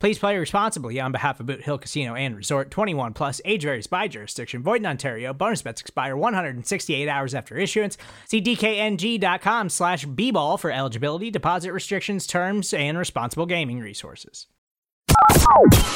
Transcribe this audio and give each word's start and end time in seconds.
Please 0.00 0.18
play 0.18 0.38
responsibly 0.38 0.98
on 0.98 1.12
behalf 1.12 1.40
of 1.40 1.46
Boot 1.46 1.60
Hill 1.60 1.76
Casino 1.76 2.14
and 2.14 2.34
Resort 2.34 2.70
21 2.70 3.12
Plus, 3.12 3.42
age 3.44 3.64
varies 3.64 3.86
by 3.86 4.08
jurisdiction, 4.08 4.62
void 4.62 4.80
in 4.80 4.86
Ontario. 4.86 5.34
Bonus 5.34 5.60
bets 5.60 5.82
expire 5.82 6.16
168 6.16 7.06
hours 7.06 7.34
after 7.34 7.58
issuance. 7.58 7.98
See 8.26 8.40
DKNG.com 8.40 9.68
slash 9.68 10.06
B 10.06 10.30
ball 10.30 10.56
for 10.56 10.70
eligibility, 10.70 11.30
deposit 11.30 11.72
restrictions, 11.72 12.26
terms, 12.26 12.72
and 12.72 12.96
responsible 12.96 13.44
gaming 13.44 13.78
resources. 13.80 14.46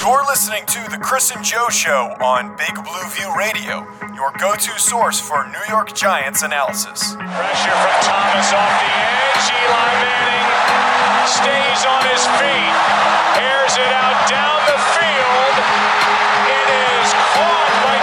You're 0.03 0.27
listening 0.27 0.67
to 0.67 0.91
The 0.91 0.99
Chris 1.01 1.35
and 1.35 1.43
Joe 1.43 1.71
Show 1.71 2.15
on 2.21 2.57
Big 2.57 2.75
Blue 2.75 3.09
View 3.09 3.35
Radio, 3.39 3.87
your 4.15 4.33
go 4.39 4.55
to 4.55 4.79
source 4.79 5.19
for 5.19 5.47
New 5.47 5.73
York 5.75 5.95
Giants 5.95 6.43
analysis. 6.43 7.15
Pressure 7.15 7.71
from 7.71 7.97
Thomas 8.03 8.53
off 8.53 8.81
the 8.81 8.91
edge. 8.93 9.51
Eli 9.65 9.93
Manning 10.05 10.64
stays 11.27 11.85
on 11.87 12.03
his 12.07 12.27
feet 12.39 13.15
it 13.77 13.93
out 13.93 14.29
down 14.29 14.61
the 14.67 14.79
field. 14.95 15.57
It 16.47 16.69
is 17.03 17.11
caught 17.33 17.71
by 17.83 17.97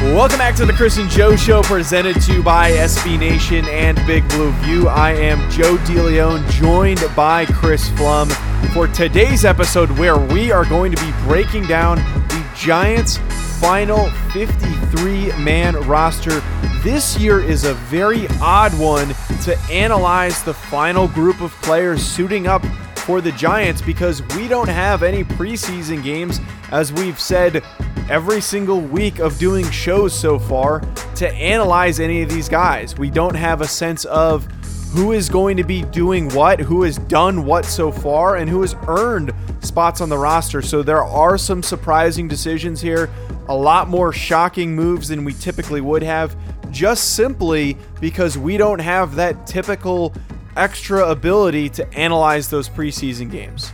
Tyree. 0.00 0.14
Welcome 0.14 0.38
back 0.38 0.54
to 0.56 0.64
the 0.64 0.72
Chris 0.72 0.96
and 0.98 1.10
Joe 1.10 1.36
Show, 1.36 1.62
presented 1.62 2.22
to 2.22 2.34
you 2.34 2.42
by 2.42 2.70
SB 2.70 3.18
Nation 3.18 3.66
and 3.66 4.00
Big 4.06 4.26
Blue 4.30 4.52
View. 4.62 4.88
I 4.88 5.12
am 5.12 5.50
Joe 5.50 5.76
DeLeon, 5.78 6.48
joined 6.52 7.04
by 7.14 7.44
Chris 7.46 7.90
Pflum 7.90 8.32
for 8.72 8.88
today's 8.88 9.44
episode, 9.44 9.90
where 9.98 10.16
we 10.16 10.50
are 10.52 10.64
going 10.64 10.90
to 10.92 11.04
be 11.04 11.12
breaking 11.24 11.66
down 11.66 11.98
the 12.28 12.44
Giants' 12.56 13.18
final 13.60 14.10
53 14.32 15.32
man 15.42 15.74
roster. 15.88 16.40
This 16.82 17.18
year 17.18 17.40
is 17.40 17.64
a 17.64 17.74
very 17.74 18.26
odd 18.40 18.78
one 18.78 19.08
to 19.44 19.58
analyze 19.70 20.42
the 20.42 20.54
final 20.54 21.08
group 21.08 21.40
of 21.40 21.52
players 21.62 22.02
suiting 22.02 22.46
up 22.46 22.64
for 22.98 23.20
the 23.20 23.32
Giants 23.32 23.80
because 23.80 24.22
we 24.36 24.46
don't 24.46 24.68
have 24.68 25.02
any 25.02 25.24
preseason 25.24 26.02
games, 26.02 26.40
as 26.70 26.92
we've 26.92 27.18
said 27.18 27.64
every 28.10 28.40
single 28.40 28.80
week 28.80 29.20
of 29.20 29.38
doing 29.38 29.68
shows 29.70 30.16
so 30.16 30.38
far, 30.38 30.80
to 31.14 31.32
analyze 31.32 31.98
any 31.98 32.22
of 32.22 32.28
these 32.28 32.48
guys. 32.48 32.96
We 32.96 33.10
don't 33.10 33.34
have 33.34 33.62
a 33.62 33.66
sense 33.66 34.04
of 34.04 34.44
who 34.92 35.12
is 35.12 35.28
going 35.28 35.56
to 35.56 35.64
be 35.64 35.82
doing 35.82 36.28
what, 36.30 36.60
who 36.60 36.82
has 36.82 36.96
done 36.96 37.44
what 37.44 37.64
so 37.64 37.90
far, 37.90 38.36
and 38.36 38.48
who 38.48 38.62
has 38.62 38.74
earned 38.86 39.32
spots 39.60 40.00
on 40.00 40.08
the 40.08 40.18
roster. 40.18 40.62
So 40.62 40.82
there 40.82 41.04
are 41.04 41.36
some 41.36 41.62
surprising 41.62 42.28
decisions 42.28 42.80
here, 42.80 43.10
a 43.48 43.54
lot 43.54 43.88
more 43.88 44.12
shocking 44.12 44.74
moves 44.74 45.08
than 45.08 45.24
we 45.24 45.32
typically 45.32 45.80
would 45.80 46.02
have, 46.02 46.36
just 46.70 47.14
simply 47.14 47.76
because 48.00 48.36
we 48.36 48.56
don't 48.56 48.80
have 48.80 49.14
that 49.16 49.46
typical 49.46 50.12
extra 50.56 51.08
ability 51.08 51.68
to 51.68 51.88
analyze 51.94 52.48
those 52.48 52.68
preseason 52.68 53.30
games. 53.30 53.72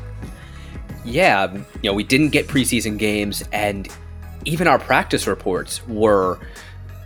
Yeah, 1.04 1.52
you 1.52 1.90
know, 1.90 1.94
we 1.94 2.04
didn't 2.04 2.30
get 2.30 2.46
preseason 2.46 2.98
games, 2.98 3.42
and 3.52 3.88
even 4.44 4.66
our 4.66 4.78
practice 4.78 5.26
reports 5.26 5.86
were 5.88 6.38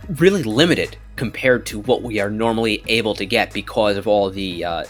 really 0.09 0.43
limited 0.43 0.97
compared 1.15 1.65
to 1.65 1.79
what 1.79 2.03
we 2.03 2.19
are 2.19 2.29
normally 2.29 2.83
able 2.87 3.15
to 3.15 3.25
get 3.25 3.51
because 3.53 3.97
of 3.97 4.07
all 4.07 4.29
the 4.29 4.63
uh, 4.63 4.85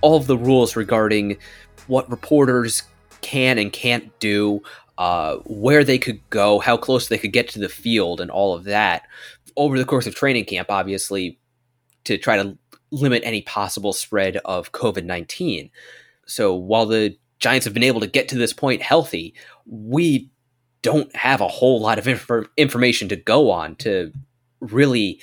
all 0.00 0.16
of 0.16 0.26
the 0.26 0.36
rules 0.36 0.76
regarding 0.76 1.36
what 1.86 2.10
reporters 2.10 2.82
can 3.20 3.58
and 3.58 3.72
can't 3.72 4.18
do, 4.20 4.62
uh, 4.98 5.36
where 5.44 5.84
they 5.84 5.98
could 5.98 6.20
go, 6.30 6.58
how 6.58 6.76
close 6.76 7.08
they 7.08 7.18
could 7.18 7.32
get 7.32 7.48
to 7.50 7.58
the 7.58 7.68
field, 7.68 8.20
and 8.20 8.30
all 8.30 8.54
of 8.54 8.64
that 8.64 9.02
over 9.56 9.78
the 9.78 9.84
course 9.84 10.06
of 10.06 10.14
training 10.14 10.44
camp. 10.44 10.70
Obviously, 10.70 11.38
to 12.04 12.18
try 12.18 12.36
to 12.36 12.56
limit 12.90 13.22
any 13.24 13.42
possible 13.42 13.92
spread 13.92 14.36
of 14.44 14.72
COVID 14.72 15.04
nineteen. 15.04 15.70
So 16.26 16.54
while 16.54 16.86
the 16.86 17.16
Giants 17.38 17.64
have 17.64 17.74
been 17.74 17.82
able 17.82 18.00
to 18.00 18.06
get 18.06 18.28
to 18.28 18.38
this 18.38 18.52
point 18.52 18.80
healthy, 18.80 19.34
we 19.66 20.30
don't 20.82 21.14
have 21.16 21.40
a 21.40 21.48
whole 21.48 21.80
lot 21.80 21.98
of 21.98 22.06
inf- 22.06 22.48
information 22.56 23.08
to 23.08 23.16
go 23.16 23.50
on 23.50 23.76
to 23.76 24.12
really 24.60 25.20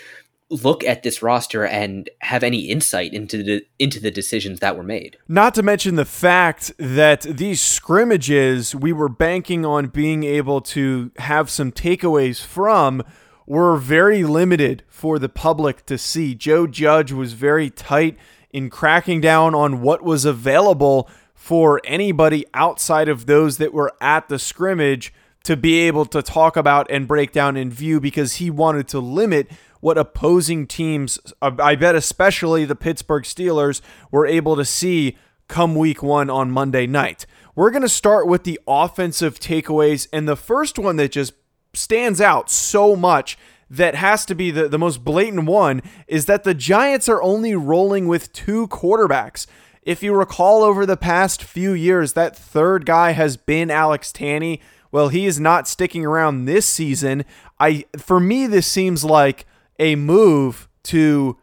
look 0.52 0.84
at 0.84 1.02
this 1.02 1.24
roster 1.24 1.66
and 1.66 2.10
have 2.20 2.44
any 2.44 2.70
insight 2.70 3.14
into 3.14 3.42
the 3.42 3.66
into 3.80 4.00
the 4.00 4.12
decisions 4.12 4.60
that 4.60 4.78
were 4.78 4.84
made. 4.84 5.18
Not 5.28 5.56
to 5.56 5.64
mention 5.64 5.96
the 5.96 6.06
fact 6.06 6.72
that 6.78 7.22
these 7.22 7.62
scrimmages 7.62 8.76
we 8.76 8.94
were 8.94 9.10
banking 9.10 9.66
on 9.66 9.88
being 9.88 10.24
able 10.24 10.62
to 10.62 11.12
have 11.18 11.50
some 11.50 11.72
takeaways 11.72 12.44
from 12.44 13.04
were 13.48 13.78
very 13.78 14.24
limited 14.24 14.84
for 14.88 15.18
the 15.18 15.30
public 15.30 15.86
to 15.88 15.98
see. 15.98 16.36
Joe 16.36 16.68
Judge 16.68 17.12
was 17.12 17.34
very 17.34 17.70
tight 17.70 18.18
in 18.52 18.70
cracking 18.70 19.22
down 19.22 19.56
on 19.56 19.82
what 19.82 20.04
was 20.04 20.26
available 20.26 21.10
for 21.34 21.82
anybody 21.86 22.46
outside 22.54 23.10
of 23.10 23.26
those 23.26 23.58
that 23.58 23.74
were 23.74 23.94
at 24.00 24.30
the 24.30 24.38
scrimmage 24.38 25.14
to 25.44 25.58
be 25.58 25.80
able 25.80 26.06
to 26.06 26.22
talk 26.22 26.56
about 26.56 26.86
and 26.90 27.08
break 27.08 27.32
down 27.32 27.58
in 27.58 27.72
view 27.72 28.00
because 28.00 28.36
he 28.36 28.50
wanted 28.50 28.88
to 28.90 29.00
limit 29.00 29.50
what 29.82 29.98
opposing 29.98 30.66
teams, 30.68 31.20
I 31.42 31.76
bet 31.76 31.96
especially 31.96 32.66
the 32.66 32.76
Pittsburgh 32.76 33.24
Steelers, 33.24 33.82
were 34.10 34.26
able 34.26 34.56
to 34.56 34.64
see 34.64 35.18
come 35.48 35.76
week 35.76 36.02
one 36.02 36.30
on 36.30 36.50
Monday 36.50 36.88
night. 36.88 37.26
We're 37.56 37.72
going 37.72 37.82
to 37.82 37.90
start 37.90 38.28
with 38.28 38.46
the 38.46 38.60
offensive 38.66 39.40
takeaways, 39.40 40.08
and 40.14 40.28
the 40.28 40.38
first 40.38 40.80
one 40.80 40.96
that 40.96 41.12
just 41.12 41.34
stands 41.74 42.22
out 42.22 42.50
so 42.50 42.96
much 42.96 43.38
that 43.70 43.96
has 43.96 44.26
to 44.26 44.36
be 44.36 44.52
the, 44.52 44.70
the 44.70 44.80
most 44.80 45.04
blatant 45.04 45.46
one 45.46 45.82
is 46.08 46.26
that 46.26 46.44
the 46.44 46.54
Giants 46.54 47.10
are 47.10 47.22
only 47.22 47.56
rolling 47.56 48.08
with 48.08 48.32
two 48.32 48.68
quarterbacks. 48.68 49.46
If 49.82 50.04
you 50.04 50.14
recall 50.14 50.64
over 50.64 50.86
the 50.86 50.98
past 50.98 51.44
few 51.44 51.74
years, 51.74 52.14
that 52.14 52.36
third 52.36 52.86
guy 52.86 53.12
has 53.12 53.36
been 53.36 53.72
Alex 53.72 54.12
Tanney 54.12 54.60
well, 54.92 55.08
he 55.08 55.26
is 55.26 55.40
not 55.40 55.68
sticking 55.68 56.06
around 56.06 56.46
this 56.46 56.66
season. 56.66 57.24
I 57.60 57.86
for 57.98 58.20
me 58.20 58.48
this 58.48 58.68
seems 58.68 59.04
like 59.04 59.46
a 59.82 59.96
move 59.96 60.70
to 60.84 61.38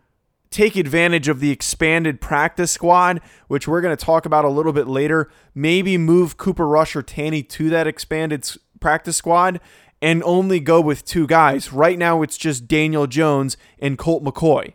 take 0.50 0.76
advantage 0.76 1.28
of 1.28 1.40
the 1.40 1.50
expanded 1.50 2.20
practice 2.20 2.70
squad, 2.70 3.20
which 3.48 3.68
we're 3.68 3.82
going 3.82 3.94
to 3.94 4.02
talk 4.02 4.24
about 4.24 4.44
a 4.44 4.48
little 4.48 4.72
bit 4.72 4.86
later. 4.86 5.30
Maybe 5.54 5.98
move 5.98 6.38
Cooper 6.38 6.66
Rush 6.66 6.96
or 6.96 7.02
Tanney 7.02 7.46
to 7.50 7.68
that 7.68 7.86
expanded 7.86 8.48
practice 8.80 9.16
squad 9.16 9.60
and 10.00 10.22
only 10.22 10.60
go 10.60 10.80
with 10.80 11.04
two 11.04 11.26
guys. 11.26 11.72
Right 11.72 11.98
now, 11.98 12.22
it's 12.22 12.38
just 12.38 12.68
Daniel 12.68 13.06
Jones 13.06 13.56
and 13.80 13.98
Colt 13.98 14.24
McCoy. 14.24 14.74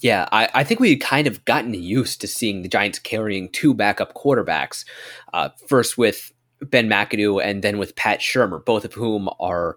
Yeah, 0.00 0.28
I, 0.30 0.48
I 0.54 0.64
think 0.64 0.78
we 0.78 0.90
had 0.90 1.00
kind 1.00 1.26
of 1.26 1.44
gotten 1.44 1.74
used 1.74 2.20
to 2.20 2.28
seeing 2.28 2.62
the 2.62 2.68
Giants 2.68 2.98
carrying 2.98 3.48
two 3.50 3.74
backup 3.74 4.14
quarterbacks. 4.14 4.84
Uh, 5.32 5.48
first 5.66 5.98
with 5.98 6.32
Ben 6.60 6.88
McAdoo 6.88 7.42
and 7.42 7.64
then 7.64 7.78
with 7.78 7.96
Pat 7.96 8.20
Shurmur, 8.20 8.64
both 8.64 8.84
of 8.84 8.92
whom 8.92 9.28
are 9.40 9.76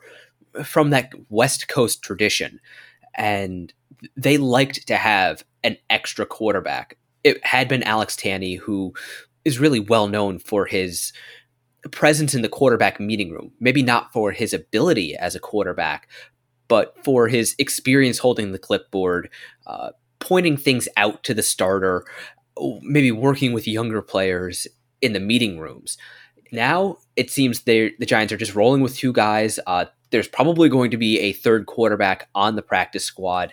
from 0.64 0.92
that 0.92 1.12
West 1.30 1.68
Coast 1.68 2.04
tradition. 2.04 2.60
And 3.16 3.74
they 4.16 4.38
liked 4.38 4.88
to 4.88 4.98
have 4.98 5.44
an 5.64 5.78
extra 5.90 6.26
quarterback. 6.26 6.98
It 7.24 7.46
had 7.46 7.68
been 7.68 7.84
Alex 7.84 8.16
Tanney, 8.16 8.58
who 8.58 8.94
is 9.46 9.60
really 9.60 9.80
well 9.80 10.08
known 10.08 10.40
for 10.40 10.66
his 10.66 11.14
presence 11.92 12.34
in 12.34 12.42
the 12.42 12.50
quarterback 12.50 13.00
meeting 13.00 13.32
room. 13.32 13.52
Maybe 13.60 13.84
not 13.84 14.12
for 14.14 14.32
his 14.32 14.54
ability 14.54 15.16
as 15.16 15.36
a 15.36 15.40
quarterback, 15.40 16.10
but 16.68 16.96
for 17.04 17.28
his 17.28 17.56
experience 17.60 18.20
holding 18.20 18.52
the 18.52 18.60
clipboard, 18.60 19.30
uh, 19.68 19.92
pointing 20.20 20.58
things 20.58 20.88
out 20.98 21.24
to 21.24 21.34
the 21.34 21.44
starter, 21.44 22.06
maybe 22.82 23.12
working 23.12 23.54
with 23.54 23.68
younger 23.68 24.02
players 24.02 24.68
in 25.02 25.14
the 25.14 25.20
meeting 25.20 25.60
rooms. 25.60 25.98
Now 26.52 26.98
it 27.16 27.30
seems 27.30 27.62
the 27.62 27.94
Giants 28.06 28.32
are 28.32 28.38
just 28.38 28.56
rolling 28.56 28.82
with 28.82 28.96
two 28.96 29.12
guys. 29.12 29.60
Uh, 29.68 29.86
there's 30.14 30.28
probably 30.28 30.70
going 30.70 30.92
to 30.92 30.98
be 30.98 31.20
a 31.20 31.34
third 31.34 31.66
quarterback 31.66 32.30
on 32.36 32.56
the 32.56 32.62
practice 32.62 33.04
squad. 33.04 33.52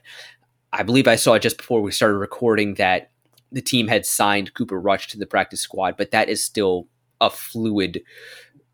I 0.75 0.83
believe 0.83 1.09
I 1.09 1.17
saw 1.17 1.39
just 1.39 1.57
before 1.57 1.81
we 1.81 1.91
started 1.91 2.19
recording 2.19 2.75
that 2.75 3.11
the 3.51 3.62
team 3.62 3.89
had 3.89 4.05
signed 4.05 4.53
Cooper 4.53 4.79
Rush 4.79 5.09
to 5.09 5.19
the 5.19 5.27
practice 5.27 5.62
squad, 5.62 5.97
but 5.97 6.11
that 6.11 6.29
is 6.29 6.45
still 6.45 6.87
a 7.19 7.31
fluid 7.31 8.03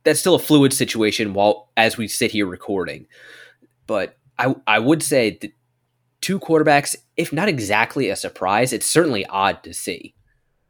that's 0.03 0.19
still 0.19 0.35
a 0.35 0.41
fluid 0.41 0.73
situation 0.73 1.33
while 1.33 1.71
as 1.77 1.97
we 1.97 2.09
sit 2.09 2.33
here 2.33 2.47
recording. 2.47 3.06
But 3.87 4.17
I 4.37 4.56
I 4.67 4.81
would 4.81 5.03
say 5.03 5.38
that 5.41 5.53
two 6.21 6.41
quarterbacks, 6.41 6.97
if 7.17 7.33
not 7.33 7.49
exactly 7.49 8.11
a 8.11 8.17
surprise, 8.17 8.73
it's 8.73 8.87
certainly 8.87 9.25
odd 9.27 9.62
to 9.62 9.73
see. 9.73 10.12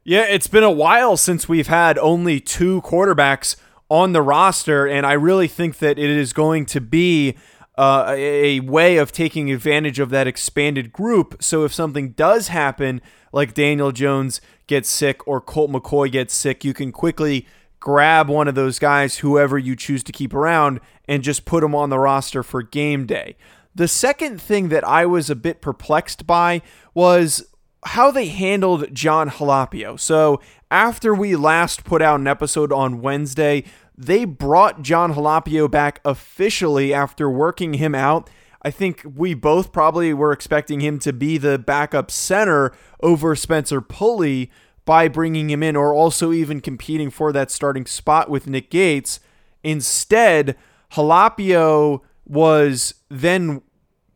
Yeah, 0.05 0.25
it's 0.25 0.49
been 0.49 0.65
a 0.65 0.71
while 0.71 1.17
since 1.17 1.49
we've 1.49 1.67
had 1.67 1.97
only 1.97 2.41
two 2.41 2.83
quarterbacks 2.83 3.57
on 3.89 4.13
the 4.13 4.23
roster, 4.23 4.87
and 4.87 5.07
I 5.07 5.13
really 5.13 5.49
think 5.49 5.79
that 5.79 5.99
it 5.99 6.11
is 6.11 6.33
going 6.33 6.67
to 6.67 6.81
be 6.81 7.37
uh, 7.79 8.15
a 8.17 8.61
way 8.61 8.97
of 8.97 9.13
taking 9.13 9.51
advantage 9.51 9.99
of 9.99 10.11
that 10.11 10.27
expanded 10.27 10.93
group. 10.93 11.43
So 11.43 11.65
if 11.65 11.73
something 11.73 12.11
does 12.11 12.49
happen, 12.49 13.01
like 13.33 13.55
Daniel 13.55 13.93
Jones 13.93 14.41
gets 14.67 14.89
sick 14.89 15.27
or 15.27 15.41
Colt 15.41 15.71
McCoy 15.71 16.11
gets 16.11 16.35
sick, 16.35 16.65
you 16.65 16.75
can 16.75 16.91
quickly 16.91 17.47
grab 17.79 18.29
one 18.29 18.49
of 18.49 18.55
those 18.55 18.79
guys, 18.79 19.19
whoever 19.19 19.59
you 19.59 19.77
choose 19.77 20.03
to 20.05 20.13
keep 20.13 20.35
around, 20.35 20.81
and 21.07 21.23
just 21.23 21.45
put 21.45 21.61
them 21.61 21.75
on 21.75 21.91
the 21.91 21.99
roster 21.99 22.43
for 22.43 22.63
game 22.63 23.07
day. 23.07 23.37
The 23.75 23.87
second 23.87 24.41
thing 24.41 24.71
that 24.71 24.85
I 24.85 25.05
was 25.05 25.29
a 25.29 25.37
bit 25.37 25.61
perplexed 25.61 26.27
by 26.27 26.63
was 26.95 27.47
how 27.87 28.11
they 28.11 28.27
handled 28.27 28.93
Jon 28.93 29.31
Halapio. 29.31 29.99
So 29.99 30.41
after 30.71 31.15
we 31.15 31.37
last 31.37 31.85
put 31.85 32.03
out 32.03 32.19
an 32.19 32.27
episode 32.27 32.73
on 32.73 33.01
Wednesday, 33.01 33.65
they 33.97 34.25
brought 34.25 34.83
Jon 34.83 35.15
Halapio 35.15 35.71
back 35.71 36.01
officially 36.05 36.93
after 36.93 37.31
working 37.31 37.75
him 37.75 37.95
out. 37.95 38.29
I 38.63 38.71
think 38.71 39.03
we 39.15 39.35
both 39.35 39.73
probably 39.73 40.13
were 40.13 40.33
expecting 40.33 40.81
him 40.81 40.99
to 41.01 41.13
be 41.13 41.39
the 41.39 41.59
backup 41.59 42.11
center 42.11 42.73
over 43.01 43.37
Spencer 43.37 43.81
Pulley 43.81 44.51
by 44.85 45.07
bringing 45.07 45.51
him 45.51 45.63
in 45.63 45.77
or 45.77 45.95
also 45.95 46.33
even 46.33 46.61
competing 46.61 47.11
for 47.11 47.31
that 47.33 47.51
starting 47.51 47.87
spot 47.87 48.29
with 48.29 48.49
Nick 48.49 48.71
Gates. 48.71 49.21
Instead, 49.63 50.57
Halapio 50.93 52.01
was 52.25 52.95
then 53.09 53.63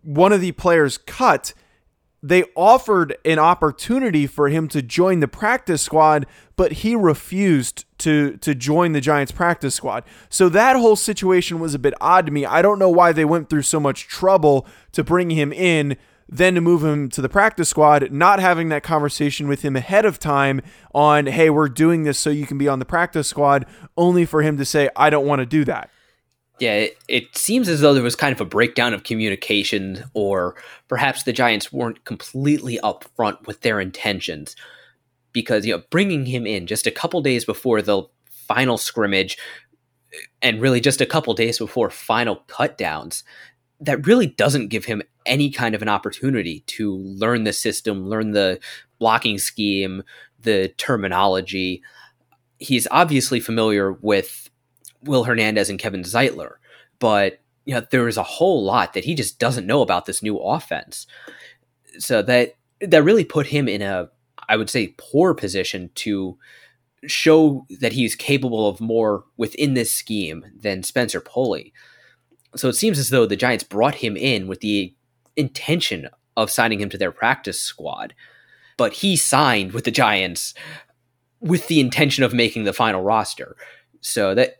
one 0.02 0.32
of 0.32 0.40
the 0.40 0.52
players 0.52 0.98
cut 0.98 1.52
they 2.22 2.44
offered 2.54 3.16
an 3.24 3.38
opportunity 3.38 4.26
for 4.26 4.48
him 4.48 4.68
to 4.68 4.82
join 4.82 5.20
the 5.20 5.28
practice 5.28 5.82
squad, 5.82 6.26
but 6.56 6.72
he 6.72 6.94
refused 6.94 7.86
to 7.98 8.36
to 8.38 8.54
join 8.54 8.92
the 8.92 9.00
Giants 9.00 9.32
practice 9.32 9.74
squad. 9.74 10.04
So 10.28 10.48
that 10.50 10.76
whole 10.76 10.96
situation 10.96 11.60
was 11.60 11.74
a 11.74 11.78
bit 11.78 11.94
odd 12.00 12.26
to 12.26 12.32
me. 12.32 12.44
I 12.44 12.62
don't 12.62 12.78
know 12.78 12.90
why 12.90 13.12
they 13.12 13.24
went 13.24 13.48
through 13.48 13.62
so 13.62 13.80
much 13.80 14.06
trouble 14.06 14.66
to 14.92 15.02
bring 15.02 15.30
him 15.30 15.52
in, 15.52 15.96
then 16.28 16.54
to 16.54 16.60
move 16.60 16.84
him 16.84 17.08
to 17.10 17.22
the 17.22 17.28
practice 17.28 17.70
squad, 17.70 18.12
not 18.12 18.38
having 18.38 18.68
that 18.68 18.82
conversation 18.82 19.48
with 19.48 19.62
him 19.62 19.74
ahead 19.74 20.04
of 20.04 20.18
time 20.18 20.60
on, 20.94 21.26
"Hey, 21.26 21.48
we're 21.50 21.68
doing 21.68 22.04
this 22.04 22.18
so 22.18 22.30
you 22.30 22.46
can 22.46 22.58
be 22.58 22.68
on 22.68 22.78
the 22.78 22.84
practice 22.84 23.28
squad," 23.28 23.64
only 23.96 24.26
for 24.26 24.42
him 24.42 24.58
to 24.58 24.64
say, 24.64 24.90
"I 24.94 25.08
don't 25.10 25.26
want 25.26 25.40
to 25.40 25.46
do 25.46 25.64
that." 25.64 25.90
Yeah, 26.60 26.74
it, 26.74 26.98
it, 27.08 27.36
seems 27.36 27.70
as 27.70 27.80
though 27.80 27.94
there 27.94 28.02
was 28.02 28.14
kind 28.14 28.34
of 28.34 28.40
a 28.40 28.44
breakdown 28.44 28.92
of 28.92 29.02
communication, 29.02 30.04
or 30.12 30.56
perhaps 30.88 31.22
the 31.22 31.32
Giants 31.32 31.72
weren't 31.72 32.04
completely 32.04 32.78
upfront 32.84 33.46
with 33.46 33.62
their 33.62 33.80
intentions. 33.80 34.54
Because, 35.32 35.64
you 35.64 35.74
know, 35.74 35.82
bringing 35.90 36.26
him 36.26 36.46
in 36.46 36.66
just 36.66 36.86
a 36.86 36.90
couple 36.90 37.22
days 37.22 37.46
before 37.46 37.80
the 37.80 38.02
final 38.26 38.76
scrimmage, 38.76 39.38
eh, 40.12 40.18
and 40.42 40.60
really 40.60 40.80
just 40.80 41.00
a 41.00 41.06
couple 41.06 41.32
days 41.32 41.58
before 41.58 41.88
final 41.88 42.42
cutdowns, 42.46 43.22
that 43.80 44.06
really 44.06 44.26
doesn't 44.26 44.68
give 44.68 44.84
him 44.84 45.02
any 45.24 45.50
kind 45.50 45.74
of 45.74 45.80
an 45.80 45.88
opportunity 45.88 46.60
to 46.66 46.94
learn 46.94 47.44
the 47.44 47.54
system, 47.54 48.06
learn 48.06 48.32
the 48.32 48.60
blocking 48.98 49.38
scheme, 49.38 50.02
the 50.42 50.68
terminology. 50.76 51.82
He's 52.58 52.86
obviously 52.90 53.40
familiar 53.40 53.92
with 53.92 54.49
Will 55.04 55.24
Hernandez 55.24 55.70
and 55.70 55.78
Kevin 55.78 56.02
Zeitler, 56.02 56.54
but 56.98 57.40
you 57.64 57.74
know, 57.74 57.86
there 57.90 58.08
is 58.08 58.16
a 58.16 58.22
whole 58.22 58.64
lot 58.64 58.94
that 58.94 59.04
he 59.04 59.14
just 59.14 59.38
doesn't 59.38 59.66
know 59.66 59.82
about 59.82 60.06
this 60.06 60.22
new 60.22 60.38
offense. 60.38 61.06
So 61.98 62.22
that 62.22 62.54
that 62.80 63.02
really 63.02 63.24
put 63.24 63.46
him 63.46 63.68
in 63.68 63.82
a 63.82 64.08
I 64.48 64.56
would 64.56 64.70
say 64.70 64.94
poor 64.98 65.34
position 65.34 65.90
to 65.96 66.38
show 67.06 67.66
that 67.80 67.92
he's 67.92 68.14
capable 68.14 68.68
of 68.68 68.80
more 68.80 69.24
within 69.36 69.74
this 69.74 69.92
scheme 69.92 70.44
than 70.58 70.82
Spencer 70.82 71.20
Pulley. 71.20 71.72
So 72.56 72.68
it 72.68 72.74
seems 72.74 72.98
as 72.98 73.10
though 73.10 73.26
the 73.26 73.36
Giants 73.36 73.64
brought 73.64 73.96
him 73.96 74.16
in 74.16 74.48
with 74.48 74.60
the 74.60 74.94
intention 75.36 76.08
of 76.36 76.50
signing 76.50 76.80
him 76.80 76.90
to 76.90 76.98
their 76.98 77.12
practice 77.12 77.60
squad, 77.60 78.14
but 78.76 78.94
he 78.94 79.16
signed 79.16 79.72
with 79.72 79.84
the 79.84 79.90
Giants 79.90 80.54
with 81.40 81.68
the 81.68 81.80
intention 81.80 82.24
of 82.24 82.34
making 82.34 82.64
the 82.64 82.72
final 82.72 83.02
roster. 83.02 83.56
So 84.00 84.34
that 84.34 84.56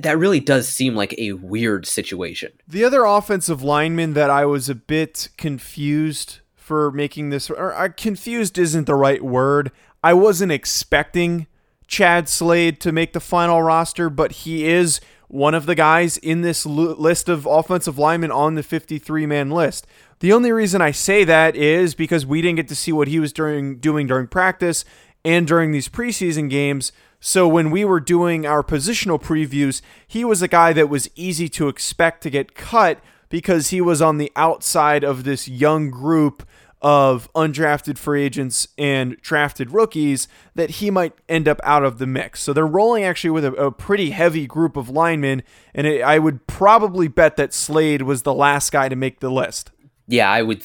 that 0.00 0.18
really 0.18 0.40
does 0.40 0.68
seem 0.68 0.94
like 0.94 1.14
a 1.18 1.32
weird 1.32 1.86
situation. 1.86 2.52
The 2.66 2.84
other 2.84 3.04
offensive 3.04 3.62
lineman 3.62 4.14
that 4.14 4.30
I 4.30 4.46
was 4.46 4.68
a 4.68 4.74
bit 4.74 5.28
confused 5.36 6.40
for 6.54 6.90
making 6.90 7.30
this, 7.30 7.50
or 7.50 7.74
uh, 7.74 7.88
confused 7.96 8.58
isn't 8.58 8.86
the 8.86 8.94
right 8.94 9.22
word. 9.22 9.70
I 10.02 10.14
wasn't 10.14 10.52
expecting 10.52 11.46
Chad 11.86 12.28
Slade 12.28 12.80
to 12.80 12.92
make 12.92 13.12
the 13.12 13.20
final 13.20 13.62
roster, 13.62 14.08
but 14.08 14.32
he 14.32 14.66
is 14.66 15.00
one 15.28 15.54
of 15.54 15.66
the 15.66 15.74
guys 15.74 16.16
in 16.18 16.42
this 16.42 16.64
list 16.64 17.28
of 17.28 17.46
offensive 17.46 17.98
linemen 17.98 18.30
on 18.30 18.54
the 18.54 18.62
53 18.62 19.26
man 19.26 19.50
list. 19.50 19.86
The 20.20 20.32
only 20.32 20.52
reason 20.52 20.80
I 20.80 20.92
say 20.92 21.24
that 21.24 21.56
is 21.56 21.94
because 21.94 22.24
we 22.24 22.40
didn't 22.40 22.56
get 22.56 22.68
to 22.68 22.76
see 22.76 22.92
what 22.92 23.08
he 23.08 23.18
was 23.18 23.32
during, 23.32 23.78
doing 23.78 24.06
during 24.06 24.28
practice 24.28 24.84
and 25.24 25.46
during 25.46 25.72
these 25.72 25.88
preseason 25.88 26.48
games. 26.48 26.92
So 27.26 27.48
when 27.48 27.70
we 27.70 27.86
were 27.86 28.00
doing 28.00 28.44
our 28.44 28.62
positional 28.62 29.18
previews, 29.18 29.80
he 30.06 30.26
was 30.26 30.42
a 30.42 30.46
guy 30.46 30.74
that 30.74 30.90
was 30.90 31.08
easy 31.14 31.48
to 31.48 31.68
expect 31.68 32.22
to 32.24 32.28
get 32.28 32.54
cut 32.54 33.00
because 33.30 33.70
he 33.70 33.80
was 33.80 34.02
on 34.02 34.18
the 34.18 34.30
outside 34.36 35.02
of 35.02 35.24
this 35.24 35.48
young 35.48 35.88
group 35.88 36.46
of 36.82 37.32
undrafted 37.32 37.96
free 37.96 38.22
agents 38.22 38.68
and 38.76 39.16
drafted 39.22 39.70
rookies 39.70 40.28
that 40.54 40.68
he 40.68 40.90
might 40.90 41.14
end 41.26 41.48
up 41.48 41.62
out 41.64 41.82
of 41.82 41.96
the 41.96 42.06
mix. 42.06 42.42
So 42.42 42.52
they're 42.52 42.66
rolling 42.66 43.04
actually 43.04 43.30
with 43.30 43.46
a, 43.46 43.54
a 43.54 43.72
pretty 43.72 44.10
heavy 44.10 44.46
group 44.46 44.76
of 44.76 44.90
linemen, 44.90 45.44
and 45.74 45.86
it, 45.86 46.02
I 46.02 46.18
would 46.18 46.46
probably 46.46 47.08
bet 47.08 47.36
that 47.36 47.54
Slade 47.54 48.02
was 48.02 48.24
the 48.24 48.34
last 48.34 48.70
guy 48.70 48.90
to 48.90 48.96
make 48.96 49.20
the 49.20 49.30
list. 49.30 49.70
Yeah, 50.06 50.30
I 50.30 50.42
would, 50.42 50.62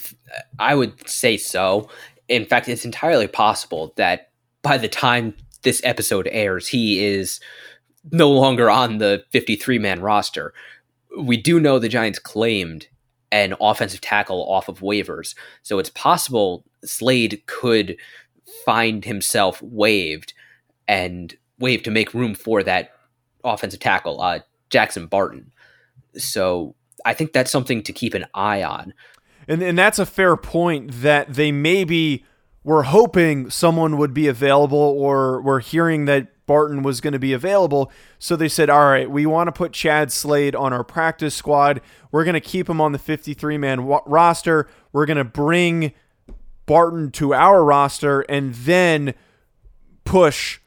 I 0.60 0.76
would 0.76 1.08
say 1.08 1.38
so. 1.38 1.88
In 2.28 2.44
fact, 2.44 2.68
it's 2.68 2.84
entirely 2.84 3.28
possible 3.28 3.94
that 3.96 4.32
by 4.62 4.78
the 4.78 4.90
time 4.90 5.36
this 5.62 5.82
episode 5.84 6.28
airs, 6.32 6.68
he 6.68 7.04
is 7.04 7.40
no 8.12 8.30
longer 8.30 8.70
on 8.70 8.98
the 8.98 9.24
53 9.32 9.80
man 9.80 10.02
roster. 10.02 10.54
We 11.18 11.38
do 11.38 11.60
know 11.60 11.80
the 11.80 11.90
Giants 11.90 12.20
claimed 12.20 12.88
an 13.32 13.54
offensive 13.60 14.02
tackle 14.02 14.50
off 14.50 14.68
of 14.68 14.80
waivers. 14.80 15.36
So 15.64 15.80
it's 15.80 15.90
possible 15.92 16.64
Slade 16.84 17.44
could 17.46 17.98
find 18.66 19.06
himself 19.06 19.62
waived 19.62 20.34
and 20.88 21.36
waived 21.60 21.86
to 21.86 21.92
make 21.92 22.14
room 22.14 22.34
for 22.34 22.64
that 22.64 22.92
offensive 23.44 23.80
tackle, 23.80 24.22
uh, 24.22 24.40
Jackson 24.70 25.08
Barton. 25.08 25.52
So 26.16 26.76
I 27.06 27.14
think 27.14 27.34
that's 27.34 27.52
something 27.52 27.84
to 27.84 27.94
keep 27.94 28.14
an 28.14 28.26
eye 28.34 28.64
on. 28.64 28.94
And, 29.48 29.62
and 29.62 29.78
that's 29.78 30.00
a 30.00 30.06
fair 30.06 30.36
point 30.36 31.02
that 31.02 31.34
they 31.34 31.52
maybe 31.52 32.26
we're 32.64 32.84
hoping 32.84 33.50
someone 33.50 33.98
would 33.98 34.14
be 34.14 34.28
available 34.28 34.78
or 34.78 35.42
we're 35.42 35.62
hearing 35.62 36.06
that 36.06 36.46
Barton 36.46 36.82
was 36.82 37.00
going 37.00 37.14
to 37.14 37.20
be 37.20 37.32
available. 37.32 37.92
So 38.18 38.36
they 38.36 38.50
said, 38.50 38.70
all 38.70 38.88
right, 38.90 39.10
we 39.10 39.26
want 39.26 39.48
to 39.48 39.52
put 39.52 39.72
Chad 39.72 40.12
Slade 40.12 40.56
on 40.56 40.74
our 40.74 40.84
practice 40.84 41.36
squad. 41.36 41.80
We're 42.12 42.24
going 42.24 42.34
to 42.34 42.42
keep 42.42 42.68
him 42.68 42.82
on 42.82 42.92
the 42.92 43.00
53 43.00 43.58
man 43.58 43.78
w- 43.78 44.02
roster. 44.06 44.68
We're 44.92 45.06
going 45.06 45.18
to 45.18 45.24
bring 45.24 45.94
Barton 46.66 47.12
to 47.12 47.34
our 47.34 47.64
roster 47.64 48.22
and 48.22 48.54
then 48.56 49.14
push 50.04 50.60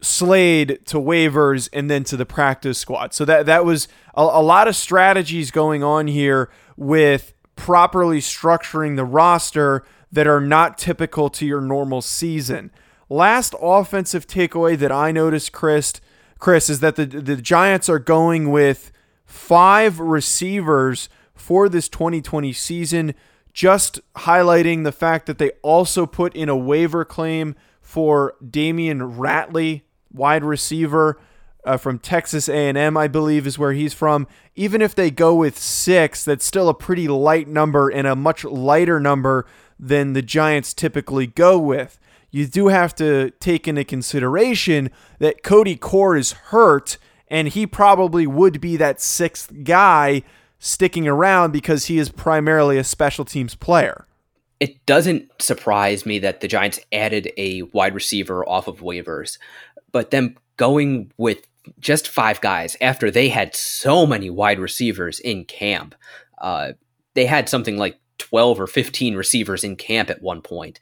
Slade 0.00 0.80
to 0.86 0.96
waivers 0.96 1.68
and 1.74 1.90
then 1.90 2.04
to 2.04 2.16
the 2.16 2.24
practice 2.24 2.78
squad. 2.78 3.12
So 3.12 3.26
that 3.26 3.44
that 3.46 3.66
was 3.66 3.86
a, 4.14 4.22
a 4.22 4.42
lot 4.42 4.66
of 4.66 4.74
strategies 4.74 5.50
going 5.50 5.82
on 5.82 6.06
here 6.06 6.50
with 6.78 7.34
properly 7.54 8.20
structuring 8.20 8.96
the 8.96 9.04
roster 9.04 9.84
that 10.12 10.26
are 10.26 10.40
not 10.40 10.78
typical 10.78 11.30
to 11.30 11.46
your 11.46 11.60
normal 11.60 12.02
season. 12.02 12.70
Last 13.08 13.54
offensive 13.60 14.26
takeaway 14.26 14.76
that 14.78 14.92
I 14.92 15.12
noticed, 15.12 15.52
Chris, 15.52 15.94
Chris, 16.38 16.70
is 16.70 16.80
that 16.80 16.96
the 16.96 17.06
the 17.06 17.36
Giants 17.36 17.88
are 17.88 17.98
going 17.98 18.50
with 18.50 18.92
five 19.24 20.00
receivers 20.00 21.08
for 21.34 21.68
this 21.68 21.88
2020 21.88 22.52
season. 22.52 23.14
Just 23.52 24.00
highlighting 24.16 24.84
the 24.84 24.92
fact 24.92 25.26
that 25.26 25.38
they 25.38 25.50
also 25.62 26.06
put 26.06 26.34
in 26.36 26.48
a 26.48 26.56
waiver 26.56 27.04
claim 27.04 27.56
for 27.80 28.34
Damion 28.44 29.16
Ratley, 29.16 29.82
wide 30.12 30.44
receiver. 30.44 31.18
uh, 31.64 31.76
from 31.76 31.98
Texas 31.98 32.48
A&M, 32.48 32.96
I 32.96 33.08
believe, 33.08 33.46
is 33.46 33.58
where 33.58 33.72
he's 33.72 33.92
from. 33.92 34.26
Even 34.54 34.80
if 34.80 34.94
they 34.94 35.10
go 35.10 35.34
with 35.34 35.58
six, 35.58 36.24
that's 36.24 36.44
still 36.44 36.68
a 36.68 36.74
pretty 36.74 37.08
light 37.08 37.48
number 37.48 37.88
and 37.88 38.06
a 38.06 38.16
much 38.16 38.44
lighter 38.44 38.98
number 39.00 39.46
than 39.80 40.12
the 40.12 40.22
Giants 40.22 40.74
typically 40.74 41.26
go 41.26 41.58
with. 41.58 41.98
You 42.30 42.46
do 42.46 42.68
have 42.68 42.94
to 42.96 43.30
take 43.40 43.66
into 43.66 43.82
consideration 43.82 44.90
that 45.18 45.42
Cody 45.42 45.74
Core 45.74 46.16
is 46.16 46.32
hurt, 46.32 46.98
and 47.28 47.48
he 47.48 47.66
probably 47.66 48.26
would 48.26 48.60
be 48.60 48.76
that 48.76 49.00
sixth 49.00 49.64
guy 49.64 50.22
sticking 50.58 51.08
around 51.08 51.52
because 51.52 51.86
he 51.86 51.98
is 51.98 52.10
primarily 52.10 52.76
a 52.76 52.84
special 52.84 53.24
teams 53.24 53.54
player. 53.54 54.06
It 54.60 54.84
doesn't 54.84 55.30
surprise 55.40 56.04
me 56.04 56.18
that 56.18 56.42
the 56.42 56.48
Giants 56.48 56.78
added 56.92 57.32
a 57.38 57.62
wide 57.62 57.94
receiver 57.94 58.46
off 58.46 58.68
of 58.68 58.80
waivers, 58.80 59.38
but 59.90 60.10
them 60.10 60.36
going 60.58 61.10
with 61.16 61.46
just 61.78 62.08
five 62.08 62.40
guys 62.42 62.76
after 62.80 63.10
they 63.10 63.30
had 63.30 63.56
so 63.56 64.06
many 64.06 64.28
wide 64.28 64.58
receivers 64.58 65.18
in 65.18 65.46
camp. 65.46 65.94
Uh, 66.38 66.72
they 67.14 67.24
had 67.24 67.48
something 67.48 67.78
like 67.78 67.98
12 68.20 68.60
or 68.60 68.66
15 68.66 69.16
receivers 69.16 69.64
in 69.64 69.76
camp 69.76 70.10
at 70.10 70.22
one 70.22 70.42
point. 70.42 70.78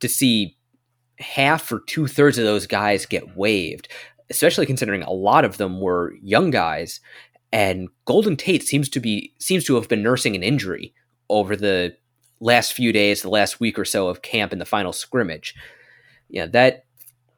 To 0.00 0.08
see 0.08 0.56
half 1.18 1.70
or 1.70 1.80
two 1.86 2.08
thirds 2.08 2.38
of 2.38 2.44
those 2.44 2.66
guys 2.66 3.06
get 3.06 3.36
waived, 3.36 3.88
especially 4.30 4.66
considering 4.66 5.02
a 5.02 5.12
lot 5.12 5.44
of 5.44 5.58
them 5.58 5.80
were 5.80 6.14
young 6.20 6.50
guys, 6.50 7.00
and 7.52 7.88
Golden 8.04 8.36
Tate 8.36 8.62
seems 8.62 8.88
to 8.88 9.00
be 9.00 9.34
seems 9.38 9.64
to 9.64 9.74
have 9.76 9.88
been 9.88 10.02
nursing 10.02 10.34
an 10.34 10.42
injury 10.42 10.94
over 11.28 11.54
the 11.54 11.94
last 12.40 12.72
few 12.72 12.92
days, 12.92 13.22
the 13.22 13.28
last 13.28 13.60
week 13.60 13.78
or 13.78 13.84
so 13.84 14.08
of 14.08 14.22
camp 14.22 14.52
in 14.52 14.58
the 14.58 14.64
final 14.64 14.92
scrimmage. 14.92 15.54
Yeah, 16.28 16.46
that 16.46 16.86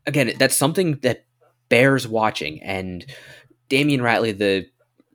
again, 0.07 0.33
that's 0.38 0.57
something 0.57 0.99
that 1.03 1.26
bears 1.69 2.07
watching. 2.07 2.62
And 2.62 3.05
Damion 3.69 4.00
Ratley, 4.00 4.37
the 4.37 4.67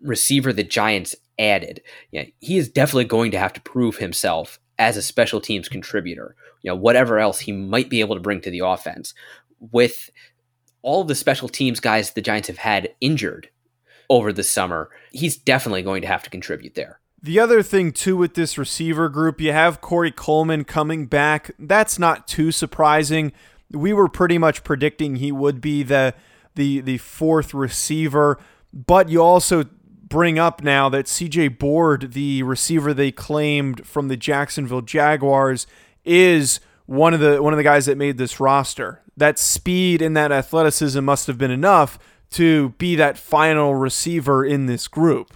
receiver 0.01 0.53
the 0.53 0.63
Giants 0.63 1.15
added, 1.39 1.81
yeah, 2.11 2.25
he 2.39 2.57
is 2.57 2.69
definitely 2.69 3.05
going 3.05 3.31
to 3.31 3.39
have 3.39 3.53
to 3.53 3.61
prove 3.61 3.97
himself 3.97 4.59
as 4.77 4.97
a 4.97 5.01
special 5.01 5.41
teams 5.41 5.69
contributor. 5.69 6.35
You 6.61 6.71
know, 6.71 6.75
whatever 6.75 7.17
else 7.17 7.39
he 7.39 7.51
might 7.51 7.89
be 7.89 8.01
able 8.01 8.15
to 8.15 8.21
bring 8.21 8.41
to 8.41 8.51
the 8.51 8.59
offense. 8.59 9.13
With 9.59 10.09
all 10.81 11.03
the 11.03 11.15
special 11.15 11.49
teams 11.49 11.79
guys 11.79 12.11
the 12.11 12.21
Giants 12.21 12.47
have 12.47 12.59
had 12.59 12.93
injured 13.01 13.49
over 14.09 14.31
the 14.31 14.43
summer, 14.43 14.89
he's 15.11 15.37
definitely 15.37 15.81
going 15.81 16.01
to 16.01 16.07
have 16.07 16.23
to 16.23 16.29
contribute 16.29 16.75
there. 16.75 16.99
The 17.21 17.39
other 17.39 17.61
thing, 17.61 17.91
too, 17.91 18.15
with 18.15 18.35
this 18.35 18.57
receiver 18.57 19.09
group, 19.09 19.41
you 19.41 19.51
have 19.51 19.81
Corey 19.81 20.11
Coleman 20.11 20.63
coming 20.63 21.05
back. 21.05 21.51
That's 21.59 21.99
not 21.99 22.27
too 22.27 22.51
surprising. 22.51 23.33
We 23.71 23.91
were 23.91 24.07
pretty 24.07 24.37
much 24.37 24.63
predicting 24.63 25.17
he 25.17 25.31
would 25.31 25.59
be 25.59 25.83
the 25.83 26.13
the 26.55 26.79
the 26.81 26.97
fourth 26.97 27.53
receiver, 27.53 28.39
but 28.73 29.09
you 29.09 29.21
also 29.21 29.65
bring 30.09 30.37
up 30.39 30.63
now 30.63 30.89
that 30.89 31.05
CJ 31.05 31.57
Board, 31.59 32.13
the 32.13 32.43
receiver 32.43 32.93
they 32.93 33.11
claimed 33.11 33.85
from 33.85 34.07
the 34.07 34.17
Jacksonville 34.17 34.81
Jaguars, 34.81 35.67
is 36.03 36.59
one 36.85 37.13
of 37.13 37.19
the 37.19 37.41
one 37.41 37.53
of 37.53 37.57
the 37.57 37.63
guys 37.63 37.85
that 37.85 37.97
made 37.97 38.17
this 38.17 38.39
roster. 38.39 39.01
That 39.15 39.37
speed 39.37 40.01
and 40.01 40.17
that 40.17 40.31
athleticism 40.31 41.03
must 41.03 41.27
have 41.27 41.37
been 41.37 41.51
enough 41.51 41.99
to 42.31 42.69
be 42.77 42.95
that 42.95 43.17
final 43.17 43.75
receiver 43.75 44.45
in 44.45 44.65
this 44.65 44.87
group. 44.87 45.33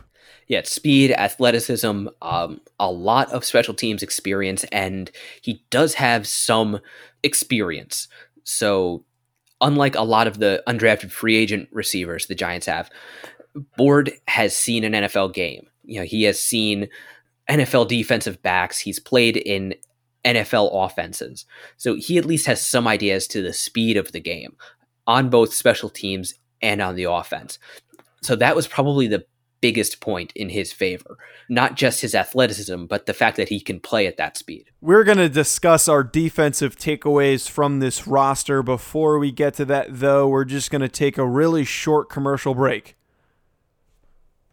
Yeah, 0.47 0.61
speed, 0.63 1.11
athleticism, 1.11 2.07
um, 2.21 2.61
a 2.79 2.91
lot 2.91 3.31
of 3.31 3.45
special 3.45 3.73
teams 3.73 4.03
experience, 4.03 4.65
and 4.65 5.09
he 5.41 5.63
does 5.69 5.95
have 5.95 6.27
some 6.27 6.79
experience. 7.23 8.07
So, 8.43 9.05
unlike 9.61 9.95
a 9.95 10.03
lot 10.03 10.27
of 10.27 10.39
the 10.39 10.61
undrafted 10.67 11.11
free 11.11 11.37
agent 11.37 11.69
receivers 11.71 12.25
the 12.25 12.35
Giants 12.35 12.65
have, 12.65 12.89
Board 13.77 14.11
has 14.27 14.55
seen 14.55 14.83
an 14.83 14.93
NFL 14.93 15.33
game. 15.33 15.67
You 15.83 15.99
know, 15.99 16.05
he 16.05 16.23
has 16.23 16.41
seen 16.41 16.87
NFL 17.49 17.87
defensive 17.87 18.41
backs. 18.41 18.79
He's 18.79 18.99
played 18.99 19.37
in 19.37 19.75
NFL 20.25 20.69
offenses. 20.73 21.45
So 21.77 21.95
he 21.95 22.17
at 22.17 22.25
least 22.25 22.45
has 22.47 22.65
some 22.65 22.87
ideas 22.87 23.27
to 23.27 23.41
the 23.41 23.53
speed 23.53 23.97
of 23.97 24.11
the 24.11 24.21
game 24.21 24.55
on 25.05 25.29
both 25.29 25.53
special 25.53 25.89
teams 25.89 26.33
and 26.61 26.81
on 26.81 26.95
the 26.95 27.03
offense. 27.03 27.59
So 28.21 28.35
that 28.37 28.55
was 28.55 28.67
probably 28.67 29.07
the 29.07 29.25
biggest 29.59 30.01
point 30.01 30.33
in 30.35 30.49
his 30.49 30.73
favor. 30.73 31.17
Not 31.49 31.75
just 31.75 32.01
his 32.01 32.15
athleticism, 32.15 32.85
but 32.85 33.05
the 33.05 33.13
fact 33.13 33.37
that 33.37 33.49
he 33.49 33.59
can 33.59 33.79
play 33.79 34.07
at 34.07 34.17
that 34.17 34.37
speed. 34.37 34.69
We're 34.81 35.05
going 35.05 35.19
to 35.19 35.29
discuss 35.29 35.87
our 35.87 36.03
defensive 36.03 36.75
takeaways 36.77 37.49
from 37.49 37.79
this 37.79 38.07
roster. 38.07 38.61
Before 38.61 39.19
we 39.19 39.31
get 39.31 39.53
to 39.55 39.65
that, 39.65 39.87
though, 39.89 40.27
we're 40.27 40.45
just 40.45 40.71
going 40.71 40.81
to 40.81 40.89
take 40.89 41.17
a 41.17 41.25
really 41.27 41.63
short 41.63 42.09
commercial 42.09 42.53
break. 42.53 42.97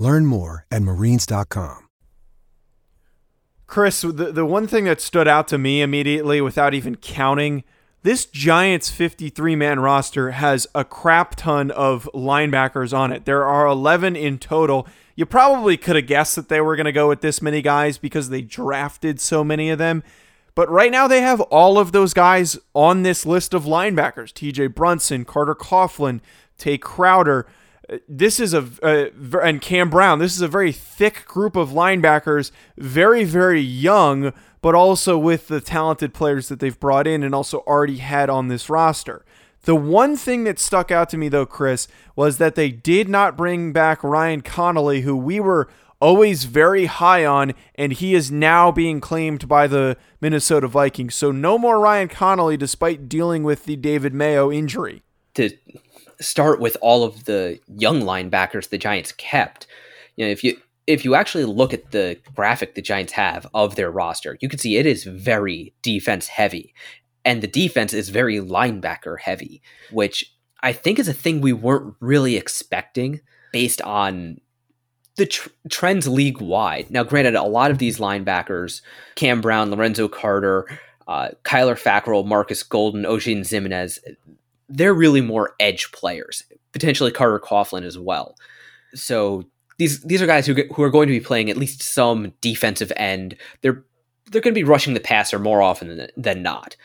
Learn 0.00 0.24
more 0.24 0.66
at 0.70 0.82
marines.com. 0.82 1.86
Chris, 3.66 4.00
the, 4.00 4.32
the 4.32 4.46
one 4.46 4.66
thing 4.66 4.86
that 4.86 5.00
stood 5.00 5.28
out 5.28 5.46
to 5.48 5.58
me 5.58 5.80
immediately 5.80 6.40
without 6.40 6.74
even 6.74 6.96
counting, 6.96 7.62
this 8.02 8.24
Giants 8.24 8.90
53 8.90 9.54
man 9.54 9.78
roster 9.78 10.32
has 10.32 10.66
a 10.74 10.84
crap 10.84 11.36
ton 11.36 11.70
of 11.70 12.08
linebackers 12.14 12.96
on 12.96 13.12
it. 13.12 13.26
There 13.26 13.44
are 13.46 13.66
11 13.66 14.16
in 14.16 14.38
total. 14.38 14.88
You 15.14 15.26
probably 15.26 15.76
could 15.76 15.96
have 15.96 16.06
guessed 16.06 16.34
that 16.34 16.48
they 16.48 16.62
were 16.62 16.76
going 16.76 16.86
to 16.86 16.92
go 16.92 17.08
with 17.08 17.20
this 17.20 17.42
many 17.42 17.60
guys 17.60 17.98
because 17.98 18.30
they 18.30 18.40
drafted 18.40 19.20
so 19.20 19.44
many 19.44 19.68
of 19.68 19.78
them. 19.78 20.02
But 20.54 20.70
right 20.70 20.90
now 20.90 21.06
they 21.06 21.20
have 21.20 21.42
all 21.42 21.78
of 21.78 21.92
those 21.92 22.14
guys 22.14 22.58
on 22.74 23.02
this 23.02 23.26
list 23.26 23.52
of 23.52 23.64
linebackers 23.64 24.32
TJ 24.32 24.74
Brunson, 24.74 25.26
Carter 25.26 25.54
Coughlin, 25.54 26.20
Tae 26.56 26.78
Crowder 26.78 27.46
this 28.08 28.40
is 28.40 28.54
a, 28.54 28.68
a, 28.82 29.38
and 29.38 29.60
Cam 29.60 29.90
Brown. 29.90 30.18
This 30.18 30.34
is 30.34 30.42
a 30.42 30.48
very 30.48 30.72
thick 30.72 31.24
group 31.26 31.56
of 31.56 31.70
linebackers, 31.70 32.50
very 32.76 33.24
very 33.24 33.60
young, 33.60 34.32
but 34.62 34.74
also 34.74 35.18
with 35.18 35.48
the 35.48 35.60
talented 35.60 36.14
players 36.14 36.48
that 36.48 36.60
they've 36.60 36.78
brought 36.78 37.06
in 37.06 37.22
and 37.22 37.34
also 37.34 37.58
already 37.60 37.98
had 37.98 38.30
on 38.30 38.48
this 38.48 38.68
roster. 38.68 39.24
The 39.62 39.74
one 39.74 40.16
thing 40.16 40.44
that 40.44 40.58
stuck 40.58 40.90
out 40.90 41.10
to 41.10 41.18
me 41.18 41.28
though, 41.28 41.46
Chris, 41.46 41.88
was 42.16 42.38
that 42.38 42.54
they 42.54 42.70
did 42.70 43.08
not 43.08 43.36
bring 43.36 43.72
back 43.72 44.02
Ryan 44.02 44.40
Connelly, 44.40 45.02
who 45.02 45.16
we 45.16 45.40
were 45.40 45.68
always 46.00 46.44
very 46.44 46.86
high 46.86 47.24
on, 47.26 47.52
and 47.74 47.92
he 47.92 48.14
is 48.14 48.30
now 48.30 48.72
being 48.72 49.00
claimed 49.00 49.46
by 49.46 49.66
the 49.66 49.96
Minnesota 50.20 50.66
Vikings. 50.66 51.14
So 51.14 51.30
no 51.30 51.58
more 51.58 51.78
Ryan 51.78 52.08
Connelly, 52.08 52.56
despite 52.56 53.08
dealing 53.08 53.42
with 53.42 53.64
the 53.64 53.76
David 53.76 54.14
Mayo 54.14 54.50
injury. 54.50 55.02
To 55.34 55.50
start 56.20 56.60
with 56.60 56.76
all 56.80 57.02
of 57.04 57.24
the 57.24 57.58
young 57.68 58.02
linebackers 58.02 58.68
the 58.68 58.78
Giants 58.78 59.12
kept. 59.12 59.66
You 60.16 60.26
know, 60.26 60.30
if 60.30 60.44
you 60.44 60.60
if 60.86 61.04
you 61.04 61.14
actually 61.14 61.44
look 61.44 61.72
at 61.72 61.92
the 61.92 62.18
graphic 62.34 62.74
the 62.74 62.82
Giants 62.82 63.12
have 63.12 63.46
of 63.54 63.76
their 63.76 63.90
roster, 63.90 64.36
you 64.40 64.48
can 64.48 64.58
see 64.58 64.76
it 64.76 64.86
is 64.86 65.04
very 65.04 65.72
defense 65.82 66.28
heavy. 66.28 66.74
And 67.24 67.42
the 67.42 67.46
defense 67.46 67.92
is 67.92 68.08
very 68.08 68.36
linebacker 68.38 69.20
heavy, 69.20 69.62
which 69.90 70.34
I 70.62 70.72
think 70.72 70.98
is 70.98 71.08
a 71.08 71.12
thing 71.12 71.40
we 71.40 71.52
weren't 71.52 71.94
really 72.00 72.36
expecting 72.36 73.20
based 73.52 73.82
on 73.82 74.40
the 75.16 75.26
tr- 75.26 75.50
trends 75.68 76.08
league 76.08 76.40
wide. 76.40 76.90
Now, 76.90 77.02
granted, 77.02 77.34
a 77.34 77.42
lot 77.42 77.70
of 77.70 77.78
these 77.78 77.98
linebackers, 77.98 78.80
Cam 79.16 79.40
Brown, 79.40 79.70
Lorenzo 79.70 80.08
Carter, 80.08 80.66
uh, 81.06 81.30
Kyler 81.44 81.80
Fackrell, 81.80 82.26
Marcus 82.26 82.62
Golden, 82.62 83.02
Oshane 83.02 83.40
Ximines, 83.40 83.98
they're 84.70 84.94
really 84.94 85.20
more 85.20 85.54
edge 85.60 85.92
players, 85.92 86.44
potentially 86.72 87.10
Carter 87.10 87.40
Coughlin 87.40 87.82
as 87.82 87.98
well. 87.98 88.36
So 88.94 89.44
these 89.78 90.00
these 90.02 90.22
are 90.22 90.26
guys 90.26 90.46
who 90.46 90.54
who 90.74 90.82
are 90.82 90.90
going 90.90 91.08
to 91.08 91.12
be 91.14 91.20
playing 91.20 91.50
at 91.50 91.56
least 91.56 91.82
some 91.82 92.32
defensive 92.40 92.92
end. 92.96 93.36
They're 93.62 93.84
they're 94.30 94.40
going 94.40 94.54
to 94.54 94.58
be 94.60 94.64
rushing 94.64 94.94
the 94.94 95.00
passer 95.00 95.38
more 95.38 95.60
often 95.60 95.88
than, 95.88 96.08
than 96.16 96.42
not. 96.42 96.76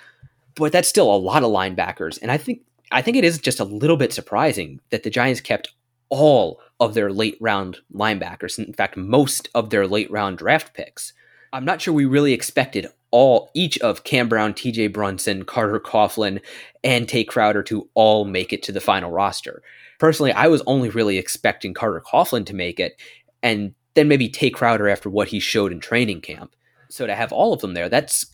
But 0.56 0.72
that's 0.72 0.88
still 0.88 1.14
a 1.14 1.18
lot 1.18 1.44
of 1.44 1.52
linebackers, 1.52 2.20
and 2.22 2.32
I 2.32 2.38
think 2.38 2.62
I 2.92 3.02
think 3.02 3.18
it 3.18 3.24
is 3.24 3.40
just 3.40 3.60
a 3.60 3.66
little 3.66 3.98
bit 3.98 4.14
surprising 4.14 4.80
that 4.90 5.04
the 5.04 5.10
Giants 5.10 5.42
kept 5.42 5.74
all 6.10 6.62
of 6.80 6.94
their 6.94 7.12
late 7.12 7.38
round 7.42 7.78
linebackers. 7.94 8.58
In 8.58 8.74
fact, 8.74 8.98
most 8.98 9.50
of 9.54 9.70
their 9.70 9.88
late 9.88 10.10
round 10.10 10.38
draft 10.38 10.74
picks. 10.74 11.14
I'm 11.54 11.66
not 11.66 11.82
sure 11.82 11.94
we 11.94 12.06
really 12.06 12.34
expected 12.34 12.88
all 13.16 13.50
each 13.54 13.80
of 13.80 14.04
Cam 14.04 14.28
Brown, 14.28 14.54
TJ 14.54 14.92
Brunson, 14.92 15.46
Carter 15.46 15.80
Coughlin, 15.80 16.42
and 16.84 17.08
Tae 17.08 17.24
Crowder 17.24 17.64
to 17.64 17.90
all 17.94 18.26
make 18.26 18.52
it 18.52 18.62
to 18.64 18.74
the 18.74 18.82
final 18.82 19.10
roster. 19.10 19.62
Personally, 20.00 20.34
I 20.34 20.48
was 20.48 20.62
only 20.68 20.90
really 20.90 21.18
expecting 21.18 21.74
Carter 21.74 22.04
Coughlin 22.06 22.46
to 22.46 22.54
make 22.54 22.78
it, 22.78 23.02
and 23.42 23.74
then 23.94 24.10
maybe 24.10 24.28
Tae 24.28 24.50
Crowder 24.50 24.90
after 24.90 25.10
what 25.10 25.30
he 25.30 25.40
showed 25.40 25.72
in 25.72 25.80
training 25.80 26.20
camp. 26.20 26.58
So 26.90 27.08
to 27.08 27.16
have 27.16 27.32
all 27.32 27.54
of 27.54 27.62
them 27.62 27.74
there, 27.74 27.88
that's 27.88 28.26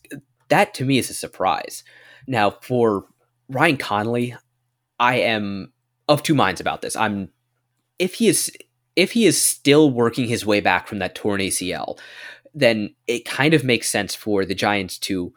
that 0.49 0.73
to 0.73 0.83
me 0.83 0.97
is 0.97 1.11
a 1.11 1.13
surprise. 1.13 1.83
Now 2.25 2.49
for 2.49 3.05
Ryan 3.49 3.77
Connelly, 3.77 4.35
I 4.99 5.17
am 5.17 5.73
of 6.09 6.23
two 6.23 6.33
minds 6.33 6.59
about 6.59 6.81
this. 6.81 6.95
I'm 6.95 7.29
if 7.99 8.15
he 8.15 8.27
is 8.29 8.51
if 8.95 9.11
he 9.11 9.27
is 9.27 9.39
still 9.39 9.91
working 9.91 10.27
his 10.27 10.43
way 10.43 10.59
back 10.59 10.87
from 10.87 10.97
that 10.99 11.13
torn 11.13 11.39
ACL, 11.39 11.99
then 12.53 12.93
it 13.07 13.25
kind 13.25 13.53
of 13.53 13.63
makes 13.63 13.89
sense 13.89 14.15
for 14.15 14.45
the 14.45 14.55
Giants 14.55 14.97
to 14.99 15.33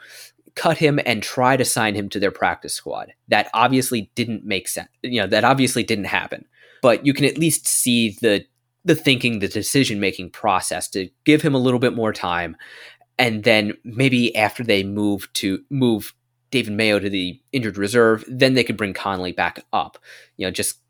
cut 0.54 0.78
him 0.78 1.00
and 1.04 1.23
try 1.23 1.56
to 1.56 1.64
sign 1.64 1.94
him 1.94 2.09
to 2.09 2.21
their 2.21 2.30
practice 2.30 2.75
squad. 2.75 3.12
That 3.28 3.49
obviously 3.54 4.11
didn't 4.14 4.44
make 4.44 4.68
sense. 4.68 4.88
You 5.02 5.23
know, 5.23 5.26
that 5.28 5.44
obviously 5.44 5.83
didn't 5.83 6.04
happen. 6.04 6.44
But 6.83 7.06
you 7.06 7.14
can 7.14 7.25
at 7.25 7.38
least 7.38 7.66
see 7.66 8.16
the 8.21 8.44
the 8.85 8.94
thinking, 8.94 9.38
the 9.38 9.49
decision 9.49 9.99
making 9.99 10.30
process 10.30 10.88
to 10.88 11.09
give 11.25 11.40
him 11.40 11.54
a 11.54 11.59
little 11.59 11.80
bit 11.80 11.94
more 11.94 12.12
time. 12.12 12.54
And 13.18 13.42
then 13.42 13.73
maybe 13.83 14.37
after 14.37 14.62
they 14.62 14.85
move 14.85 15.33
to 15.35 15.64
move 15.71 16.14
David 16.50 16.75
Mayo 16.75 16.99
to 16.99 17.09
the 17.09 17.40
injured 17.52 17.78
reserve, 17.78 18.25
then 18.28 18.54
they 18.54 18.64
could 18.64 18.76
bring 18.76 18.92
Connelly 18.92 19.33
back 19.33 19.64
up. 19.73 19.99
You 20.37 20.47
know, 20.47 20.50
just 20.50 20.80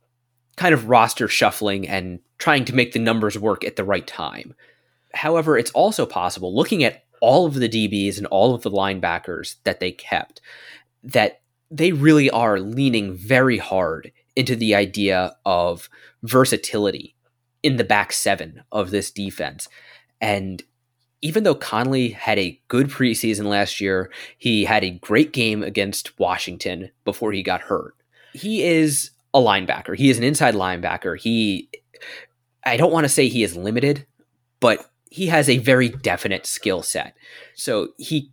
kind 0.57 0.75
of 0.75 0.89
roster 0.89 1.29
shuffling 1.29 1.89
and 1.89 2.19
trying 2.39 2.65
to 2.65 2.75
make 2.75 2.93
the 2.93 2.99
numbers 2.99 3.39
work 3.39 3.65
at 3.65 3.77
the 3.77 3.85
right 3.85 4.07
time. 4.07 4.55
However, 5.15 5.57
it's 5.57 5.71
also 5.71 6.07
possible, 6.07 6.55
looking 6.55 6.85
at 6.85 7.05
all 7.21 7.47
of 7.47 7.55
the 7.55 7.69
DBs 7.69 8.19
and 8.19 8.27
all 8.27 8.55
of 8.55 8.63
the 8.63 8.71
linebackers 8.71 9.57
that 9.65 9.81
they 9.81 9.93
kept, 9.93 10.41
that 11.03 11.41
they 11.71 11.93
really 11.93 12.29
are 12.31 12.61
leaning 12.61 13.15
very 13.15 13.59
hard 13.59 14.13
into 14.37 14.57
the 14.57 14.75
idea 14.75 15.37
of 15.45 15.89
versatility 16.23 17.15
in 17.63 17.77
the 17.77 17.85
back 17.85 18.13
seven 18.13 18.63
of 18.71 18.91
this 18.91 19.11
defense. 19.11 19.69
And 20.21 20.63
even 21.23 21.45
though 21.45 21.55
Connelly 21.55 22.11
had 22.11 22.39
a 22.39 22.61
good 22.69 22.89
preseason 22.89 23.47
last 23.47 23.81
year, 23.81 24.11
he 24.37 24.65
had 24.67 24.85
a 24.85 24.91
great 24.91 25.33
game 25.33 25.63
against 25.63 26.19
Washington 26.19 26.91
before 27.05 27.33
he 27.33 27.43
got 27.43 27.63
hurt. 27.63 27.95
He 28.35 28.63
is 28.63 29.11
a 29.33 29.39
linebacker. 29.39 29.97
He 29.97 30.11
is 30.11 30.19
an 30.19 30.25
inside 30.25 30.55
linebacker. 30.55 31.19
He, 31.19 31.71
I 32.65 32.77
don't 32.77 32.93
want 32.93 33.05
to 33.05 33.09
say 33.09 33.29
he 33.29 33.43
is 33.43 33.57
limited, 33.57 34.07
but 34.61 34.91
he 35.15 35.29
has 35.29 35.49
a 35.49 35.59
very 35.59 35.91
definite 35.91 36.45
skill 36.45 36.83
set. 36.83 37.17
So 37.55 37.91
he 37.99 38.33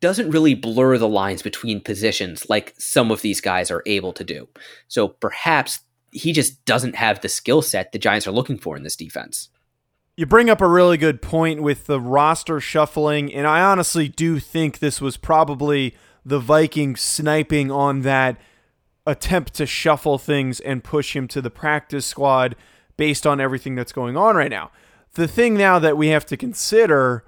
doesn't 0.00 0.30
really 0.30 0.52
blur 0.52 0.98
the 0.98 1.08
lines 1.08 1.40
between 1.40 1.80
positions 1.80 2.50
like 2.50 2.74
some 2.76 3.10
of 3.10 3.22
these 3.22 3.40
guys 3.40 3.70
are 3.70 3.82
able 3.86 4.12
to 4.12 4.24
do. 4.24 4.46
So 4.88 5.08
perhaps 5.08 5.80
he 6.12 6.34
just 6.34 6.62
doesn't 6.66 6.96
have 6.96 7.22
the 7.22 7.30
skill 7.30 7.62
set 7.62 7.92
the 7.92 7.98
Giants 7.98 8.26
are 8.26 8.32
looking 8.32 8.58
for 8.58 8.76
in 8.76 8.82
this 8.82 8.94
defense. 8.94 9.48
You 10.18 10.26
bring 10.26 10.50
up 10.50 10.60
a 10.60 10.68
really 10.68 10.98
good 10.98 11.22
point 11.22 11.62
with 11.62 11.86
the 11.86 11.98
roster 11.98 12.60
shuffling, 12.60 13.32
and 13.32 13.46
I 13.46 13.62
honestly 13.62 14.06
do 14.06 14.38
think 14.38 14.80
this 14.80 15.00
was 15.00 15.16
probably 15.16 15.96
the 16.26 16.40
Vikings 16.40 17.00
sniping 17.00 17.70
on 17.70 18.02
that 18.02 18.38
attempt 19.06 19.54
to 19.54 19.64
shuffle 19.64 20.18
things 20.18 20.60
and 20.60 20.84
push 20.84 21.16
him 21.16 21.26
to 21.28 21.40
the 21.40 21.48
practice 21.48 22.04
squad 22.04 22.54
based 22.98 23.26
on 23.26 23.40
everything 23.40 23.74
that's 23.74 23.92
going 23.92 24.18
on 24.18 24.36
right 24.36 24.50
now. 24.50 24.70
The 25.14 25.28
thing 25.28 25.54
now 25.54 25.78
that 25.78 25.96
we 25.96 26.08
have 26.08 26.26
to 26.26 26.36
consider 26.36 27.24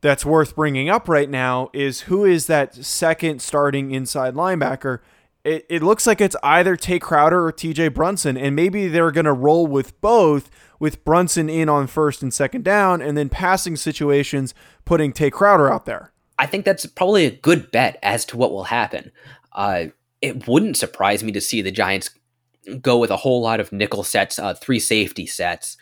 that's 0.00 0.26
worth 0.26 0.56
bringing 0.56 0.88
up 0.88 1.08
right 1.08 1.30
now 1.30 1.70
is 1.72 2.02
who 2.02 2.24
is 2.24 2.46
that 2.46 2.74
second 2.74 3.40
starting 3.40 3.92
inside 3.92 4.34
linebacker? 4.34 4.98
It, 5.44 5.66
it 5.68 5.82
looks 5.82 6.06
like 6.06 6.20
it's 6.20 6.36
either 6.42 6.76
Tae 6.76 6.98
Crowder 6.98 7.46
or 7.46 7.52
TJ 7.52 7.94
Brunson, 7.94 8.36
and 8.36 8.54
maybe 8.54 8.86
they're 8.88 9.10
going 9.10 9.24
to 9.24 9.32
roll 9.32 9.66
with 9.66 10.00
both, 10.00 10.50
with 10.78 11.04
Brunson 11.04 11.48
in 11.48 11.68
on 11.68 11.86
first 11.86 12.22
and 12.22 12.32
second 12.32 12.64
down, 12.64 13.00
and 13.02 13.16
then 13.16 13.28
passing 13.28 13.76
situations 13.76 14.54
putting 14.84 15.12
Tae 15.12 15.30
Crowder 15.30 15.72
out 15.72 15.84
there. 15.84 16.12
I 16.38 16.46
think 16.46 16.64
that's 16.64 16.86
probably 16.86 17.24
a 17.24 17.30
good 17.30 17.70
bet 17.70 17.98
as 18.02 18.24
to 18.26 18.36
what 18.36 18.52
will 18.52 18.64
happen. 18.64 19.12
Uh, 19.52 19.86
it 20.20 20.46
wouldn't 20.48 20.76
surprise 20.76 21.22
me 21.22 21.32
to 21.32 21.40
see 21.40 21.62
the 21.62 21.70
Giants 21.70 22.10
go 22.80 22.98
with 22.98 23.10
a 23.10 23.16
whole 23.16 23.40
lot 23.42 23.60
of 23.60 23.72
nickel 23.72 24.04
sets, 24.04 24.38
uh, 24.38 24.54
three 24.54 24.78
safety 24.78 25.26
sets. 25.26 25.76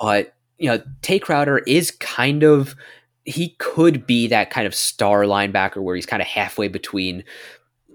But, 0.00 0.34
you 0.62 0.68
know, 0.68 0.80
Tae 1.02 1.18
Crowder 1.18 1.58
is 1.66 1.90
kind 1.90 2.44
of, 2.44 2.76
he 3.24 3.56
could 3.58 4.06
be 4.06 4.28
that 4.28 4.50
kind 4.50 4.64
of 4.64 4.76
star 4.76 5.22
linebacker 5.24 5.82
where 5.82 5.96
he's 5.96 6.06
kind 6.06 6.22
of 6.22 6.28
halfway 6.28 6.68
between 6.68 7.24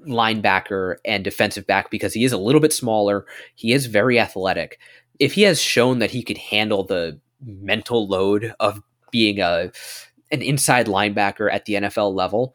linebacker 0.05 0.97
and 1.05 1.23
defensive 1.23 1.65
back 1.65 1.89
because 1.89 2.13
he 2.13 2.25
is 2.25 2.33
a 2.33 2.37
little 2.37 2.59
bit 2.59 2.73
smaller. 2.73 3.25
He 3.55 3.71
is 3.71 3.85
very 3.85 4.19
athletic. 4.19 4.79
If 5.17 5.33
he 5.33 5.43
has 5.43 5.61
shown 5.61 5.99
that 5.99 6.11
he 6.11 6.21
could 6.23 6.37
handle 6.37 6.83
the 6.83 7.21
mental 7.41 8.05
load 8.05 8.53
of 8.59 8.81
being 9.11 9.39
a 9.39 9.71
an 10.29 10.41
inside 10.41 10.87
linebacker 10.87 11.49
at 11.49 11.63
the 11.63 11.75
NFL 11.75 12.13
level, 12.13 12.53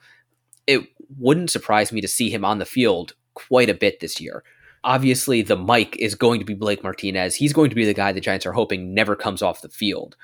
it 0.67 0.83
wouldn't 1.19 1.49
surprise 1.49 1.91
me 1.91 2.03
to 2.03 2.09
see 2.09 2.29
him 2.29 2.45
on 2.45 2.59
the 2.59 2.67
field 2.67 3.15
quite 3.33 3.71
a 3.71 3.75
bit 3.75 4.01
this 4.01 4.21
year. 4.21 4.45
Obviously, 4.85 5.43
the 5.43 5.57
Mike 5.57 5.97
is 5.99 6.15
going 6.15 6.41
to 6.41 6.45
be 6.45 6.55
Blake 6.55 6.83
Martinez. 6.83 7.37
He's 7.37 7.53
going 7.53 7.71
to 7.71 7.77
be 7.77 7.85
the 7.85 7.95
guy 7.95 8.13
the 8.13 8.21
Giants 8.21 8.47
are 8.47 8.53
hoping 8.53 8.95
never 8.95 9.15
comes 9.15 9.43
off 9.43 9.63
the 9.63 9.69
field. 9.69 10.17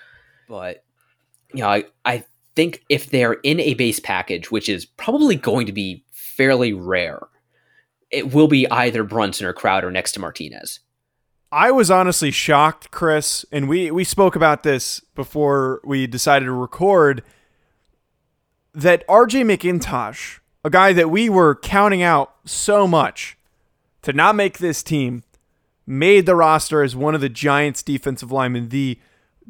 But, 0.49 0.85
you 1.55 1.61
know, 1.61 1.68
I, 1.68 1.85
I 2.05 2.25
think 2.57 2.83
if 2.88 3.11
they're 3.11 3.35
in 3.35 3.61
a 3.61 3.75
base 3.75 4.01
package, 4.01 4.51
which 4.51 4.68
is 4.68 4.85
probably 4.85 5.37
going 5.37 5.66
to 5.66 5.73
be 5.73 6.05
fairly 6.11 6.73
rare, 6.73 7.21
it 8.11 8.35
will 8.35 8.49
be 8.49 8.68
either 8.71 9.05
Brunson 9.05 9.47
or 9.47 9.53
Crowder 9.53 9.90
next 9.90 10.12
to 10.12 10.21
Martinez. 10.21 10.81
I 11.51 11.71
was 11.71 11.90
honestly 11.90 12.31
shocked, 12.31 12.90
Chris, 12.90 13.44
and 13.53 13.68
we, 13.68 13.90
we 13.90 14.05
spoke 14.05 14.37
about 14.37 14.64
this 14.64 15.01
before 15.14 15.81
we 15.85 16.07
decided 16.07 16.47
to 16.47 16.53
record 16.53 17.23
that 18.75 19.07
RJ 19.07 19.44
McIntosh 19.44 20.40
a 20.64 20.71
guy 20.71 20.92
that 20.92 21.09
we 21.11 21.31
were 21.31 21.55
counting 21.55 22.03
out 22.03 22.35
so 22.44 22.87
much 22.87 23.38
to 24.03 24.13
not 24.13 24.35
make 24.35 24.59
this 24.59 24.83
team, 24.83 25.23
made 25.87 26.27
the 26.27 26.37
roster 26.37 26.83
as 26.83 26.95
one 26.95 27.15
of 27.15 27.21
the 27.21 27.29
Giants' 27.29 27.83
defensive 27.83 28.31
linemen, 28.31 28.69
the 28.69 28.99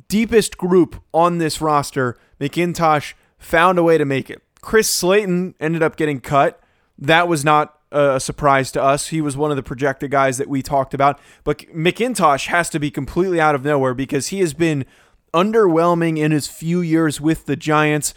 deepest 0.08 0.56
group 0.56 1.02
on 1.12 1.38
this 1.38 1.60
roster. 1.60 2.16
McIntosh 2.40 3.14
found 3.38 3.78
a 3.78 3.82
way 3.82 3.98
to 3.98 4.04
make 4.04 4.30
it. 4.30 4.42
Chris 4.60 4.88
Slayton 4.88 5.54
ended 5.60 5.82
up 5.82 5.96
getting 5.96 6.20
cut. 6.20 6.60
That 6.98 7.28
was 7.28 7.44
not 7.44 7.78
a 7.90 8.20
surprise 8.20 8.70
to 8.72 8.82
us. 8.82 9.08
He 9.08 9.20
was 9.20 9.36
one 9.36 9.50
of 9.50 9.56
the 9.56 9.62
projected 9.62 10.10
guys 10.10 10.38
that 10.38 10.48
we 10.48 10.62
talked 10.62 10.94
about. 10.94 11.18
But 11.44 11.60
McIntosh 11.74 12.46
has 12.48 12.68
to 12.70 12.78
be 12.78 12.90
completely 12.90 13.40
out 13.40 13.54
of 13.54 13.64
nowhere 13.64 13.94
because 13.94 14.28
he 14.28 14.40
has 14.40 14.54
been 14.54 14.84
underwhelming 15.32 16.18
in 16.18 16.30
his 16.30 16.46
few 16.46 16.80
years 16.80 17.20
with 17.20 17.46
the 17.46 17.56
Giants. 17.56 18.14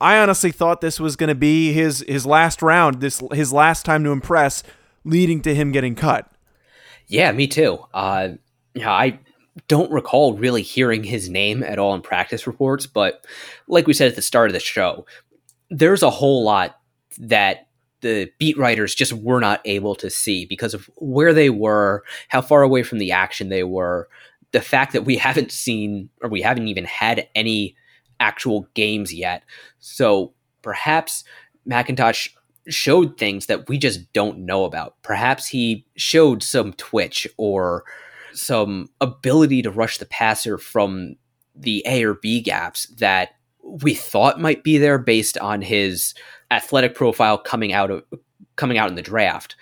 I 0.00 0.18
honestly 0.18 0.52
thought 0.52 0.80
this 0.80 1.00
was 1.00 1.16
going 1.16 1.28
to 1.28 1.34
be 1.34 1.72
his 1.72 2.04
his 2.06 2.24
last 2.24 2.62
round, 2.62 3.00
this 3.00 3.20
his 3.32 3.52
last 3.52 3.84
time 3.84 4.04
to 4.04 4.10
impress, 4.10 4.62
leading 5.08 5.40
to 5.42 5.54
him 5.54 5.72
getting 5.72 5.94
cut. 5.94 6.30
Yeah, 7.06 7.32
me 7.32 7.46
too. 7.46 7.78
Uh, 7.94 8.30
yeah, 8.74 8.92
I 8.92 9.18
don't 9.66 9.90
recall 9.90 10.34
really 10.34 10.62
hearing 10.62 11.02
his 11.02 11.28
name 11.28 11.62
at 11.62 11.78
all 11.78 11.94
in 11.94 12.02
practice 12.02 12.46
reports, 12.46 12.86
but 12.86 13.24
like 13.66 13.86
we 13.86 13.94
said 13.94 14.08
at 14.08 14.16
the 14.16 14.22
start 14.22 14.50
of 14.50 14.54
the 14.54 14.60
show, 14.60 15.06
there's 15.70 16.02
a 16.02 16.10
whole 16.10 16.44
lot 16.44 16.78
that 17.18 17.68
the 18.00 18.30
beat 18.38 18.56
writers 18.56 18.94
just 18.94 19.12
were 19.12 19.40
not 19.40 19.60
able 19.64 19.94
to 19.96 20.08
see 20.08 20.44
because 20.44 20.74
of 20.74 20.88
where 20.96 21.32
they 21.32 21.50
were, 21.50 22.04
how 22.28 22.40
far 22.40 22.62
away 22.62 22.82
from 22.82 22.98
the 22.98 23.10
action 23.10 23.48
they 23.48 23.64
were, 23.64 24.08
the 24.52 24.60
fact 24.60 24.92
that 24.92 25.04
we 25.04 25.16
haven't 25.18 25.50
seen 25.50 26.08
or 26.22 26.28
we 26.28 26.42
haven't 26.42 26.68
even 26.68 26.84
had 26.84 27.28
any 27.34 27.76
actual 28.20 28.68
games 28.74 29.12
yet. 29.12 29.42
So 29.80 30.32
perhaps 30.62 31.24
McIntosh 31.68 32.28
showed 32.68 33.18
things 33.18 33.46
that 33.46 33.68
we 33.68 33.78
just 33.78 34.12
don't 34.12 34.40
know 34.40 34.64
about. 34.64 34.94
Perhaps 35.02 35.46
he 35.46 35.86
showed 35.96 36.42
some 36.42 36.72
twitch 36.74 37.26
or 37.36 37.84
some 38.32 38.88
ability 39.00 39.62
to 39.62 39.70
rush 39.70 39.98
the 39.98 40.06
passer 40.06 40.58
from 40.58 41.16
the 41.54 41.82
A 41.86 42.04
or 42.04 42.14
B 42.14 42.40
gaps 42.40 42.86
that 42.98 43.30
we 43.62 43.94
thought 43.94 44.40
might 44.40 44.62
be 44.62 44.78
there 44.78 44.98
based 44.98 45.36
on 45.38 45.62
his 45.62 46.14
athletic 46.50 46.94
profile 46.94 47.38
coming 47.38 47.72
out 47.72 47.90
of 47.90 48.02
coming 48.56 48.78
out 48.78 48.88
in 48.88 48.94
the 48.94 49.02
draft. 49.02 49.56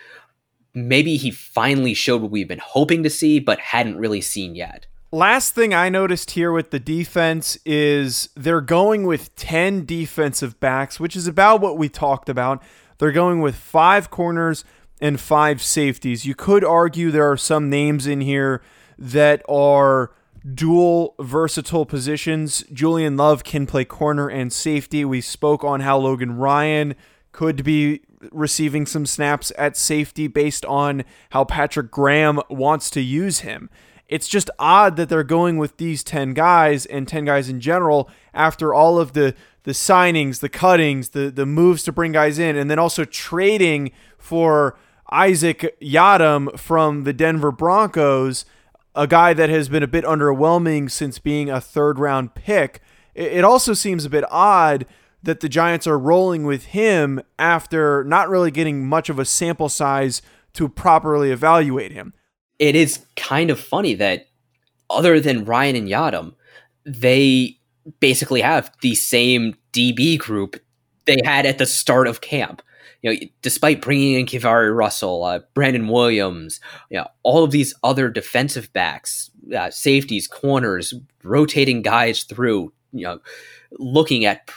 Maybe 0.74 1.16
he 1.16 1.30
finally 1.30 1.94
showed 1.94 2.22
what 2.22 2.30
we've 2.30 2.48
been 2.48 2.58
hoping 2.58 3.02
to 3.02 3.10
see 3.10 3.40
but 3.40 3.58
hadn't 3.58 3.98
really 3.98 4.20
seen 4.20 4.54
yet. 4.54 4.86
Last 5.12 5.54
thing 5.54 5.72
I 5.72 5.88
noticed 5.88 6.32
here 6.32 6.52
with 6.52 6.70
the 6.70 6.80
defense 6.80 7.56
is 7.64 8.28
they're 8.34 8.60
going 8.60 9.06
with 9.06 9.34
10 9.36 9.86
defensive 9.86 10.58
backs, 10.60 10.98
which 10.98 11.16
is 11.16 11.26
about 11.26 11.60
what 11.60 11.78
we 11.78 11.88
talked 11.88 12.28
about. 12.28 12.62
They're 12.98 13.12
going 13.12 13.40
with 13.40 13.56
five 13.56 14.10
corners 14.10 14.64
and 15.00 15.20
five 15.20 15.62
safeties. 15.62 16.24
You 16.24 16.34
could 16.34 16.64
argue 16.64 17.10
there 17.10 17.30
are 17.30 17.36
some 17.36 17.68
names 17.68 18.06
in 18.06 18.20
here 18.20 18.62
that 18.98 19.42
are 19.48 20.12
dual 20.54 21.14
versatile 21.18 21.86
positions. 21.86 22.64
Julian 22.72 23.16
Love 23.16 23.44
can 23.44 23.66
play 23.66 23.84
corner 23.84 24.28
and 24.28 24.52
safety. 24.52 25.04
We 25.04 25.20
spoke 25.20 25.64
on 25.64 25.80
how 25.80 25.98
Logan 25.98 26.36
Ryan 26.36 26.94
could 27.32 27.64
be 27.64 28.00
receiving 28.32 28.86
some 28.86 29.06
snaps 29.06 29.52
at 29.58 29.76
safety 29.76 30.26
based 30.26 30.64
on 30.64 31.04
how 31.30 31.44
Patrick 31.44 31.90
Graham 31.90 32.40
wants 32.48 32.90
to 32.90 33.00
use 33.00 33.40
him. 33.40 33.68
It's 34.08 34.28
just 34.28 34.50
odd 34.58 34.96
that 34.96 35.08
they're 35.08 35.24
going 35.24 35.58
with 35.58 35.76
these 35.78 36.04
10 36.04 36.32
guys 36.32 36.86
and 36.86 37.08
10 37.08 37.24
guys 37.24 37.48
in 37.48 37.60
general 37.60 38.08
after 38.32 38.72
all 38.72 38.98
of 38.98 39.14
the 39.14 39.34
the 39.66 39.72
signings, 39.72 40.38
the 40.38 40.48
cuttings, 40.48 41.10
the 41.10 41.28
the 41.28 41.44
moves 41.44 41.82
to 41.82 41.92
bring 41.92 42.12
guys 42.12 42.38
in 42.38 42.56
and 42.56 42.70
then 42.70 42.78
also 42.78 43.04
trading 43.04 43.90
for 44.16 44.78
Isaac 45.10 45.76
Yiadom 45.82 46.56
from 46.58 47.02
the 47.02 47.12
Denver 47.12 47.50
Broncos, 47.50 48.44
a 48.94 49.08
guy 49.08 49.34
that 49.34 49.50
has 49.50 49.68
been 49.68 49.82
a 49.82 49.88
bit 49.88 50.04
underwhelming 50.04 50.88
since 50.88 51.18
being 51.18 51.50
a 51.50 51.60
third 51.60 51.98
round 51.98 52.34
pick. 52.34 52.80
It 53.14 53.42
also 53.42 53.74
seems 53.74 54.04
a 54.04 54.10
bit 54.10 54.24
odd 54.30 54.86
that 55.22 55.40
the 55.40 55.48
Giants 55.48 55.88
are 55.88 55.98
rolling 55.98 56.44
with 56.44 56.66
him 56.66 57.20
after 57.36 58.04
not 58.04 58.28
really 58.28 58.52
getting 58.52 58.86
much 58.86 59.08
of 59.08 59.18
a 59.18 59.24
sample 59.24 59.68
size 59.68 60.22
to 60.52 60.68
properly 60.68 61.32
evaluate 61.32 61.90
him. 61.90 62.14
It 62.60 62.76
is 62.76 63.04
kind 63.16 63.50
of 63.50 63.58
funny 63.58 63.94
that 63.94 64.28
other 64.88 65.18
than 65.18 65.44
Ryan 65.44 65.74
and 65.74 65.88
Yiadom, 65.88 66.34
they 66.84 67.55
basically 68.00 68.40
have 68.40 68.72
the 68.80 68.94
same 68.94 69.54
DB 69.72 70.18
group 70.18 70.56
they 71.06 71.18
had 71.24 71.46
at 71.46 71.58
the 71.58 71.66
start 71.66 72.08
of 72.08 72.20
camp. 72.20 72.62
You 73.02 73.12
know, 73.12 73.26
despite 73.42 73.82
bringing 73.82 74.14
in 74.14 74.26
KeiVarae 74.26 74.74
Russell, 74.74 75.22
uh, 75.22 75.40
Brandon 75.54 75.86
Williams, 75.86 76.60
you 76.90 76.96
know, 76.96 77.06
all 77.22 77.44
of 77.44 77.50
these 77.50 77.74
other 77.82 78.08
defensive 78.08 78.72
backs, 78.72 79.30
uh, 79.56 79.70
safeties, 79.70 80.26
corners, 80.26 80.94
rotating 81.22 81.82
guys 81.82 82.24
through, 82.24 82.72
you 82.92 83.04
know, 83.04 83.20
looking 83.78 84.24
at 84.24 84.50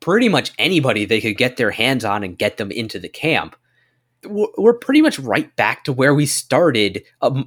pretty 0.00 0.28
much 0.28 0.52
anybody 0.58 1.04
they 1.04 1.20
could 1.20 1.36
get 1.36 1.56
their 1.56 1.70
hands 1.70 2.04
on 2.04 2.24
and 2.24 2.38
get 2.38 2.56
them 2.56 2.70
into 2.70 2.98
the 2.98 3.08
camp. 3.08 3.56
We're 4.24 4.74
pretty 4.74 5.02
much 5.02 5.18
right 5.18 5.54
back 5.56 5.84
to 5.84 5.92
where 5.92 6.14
we 6.14 6.26
started 6.26 7.02
a, 7.20 7.42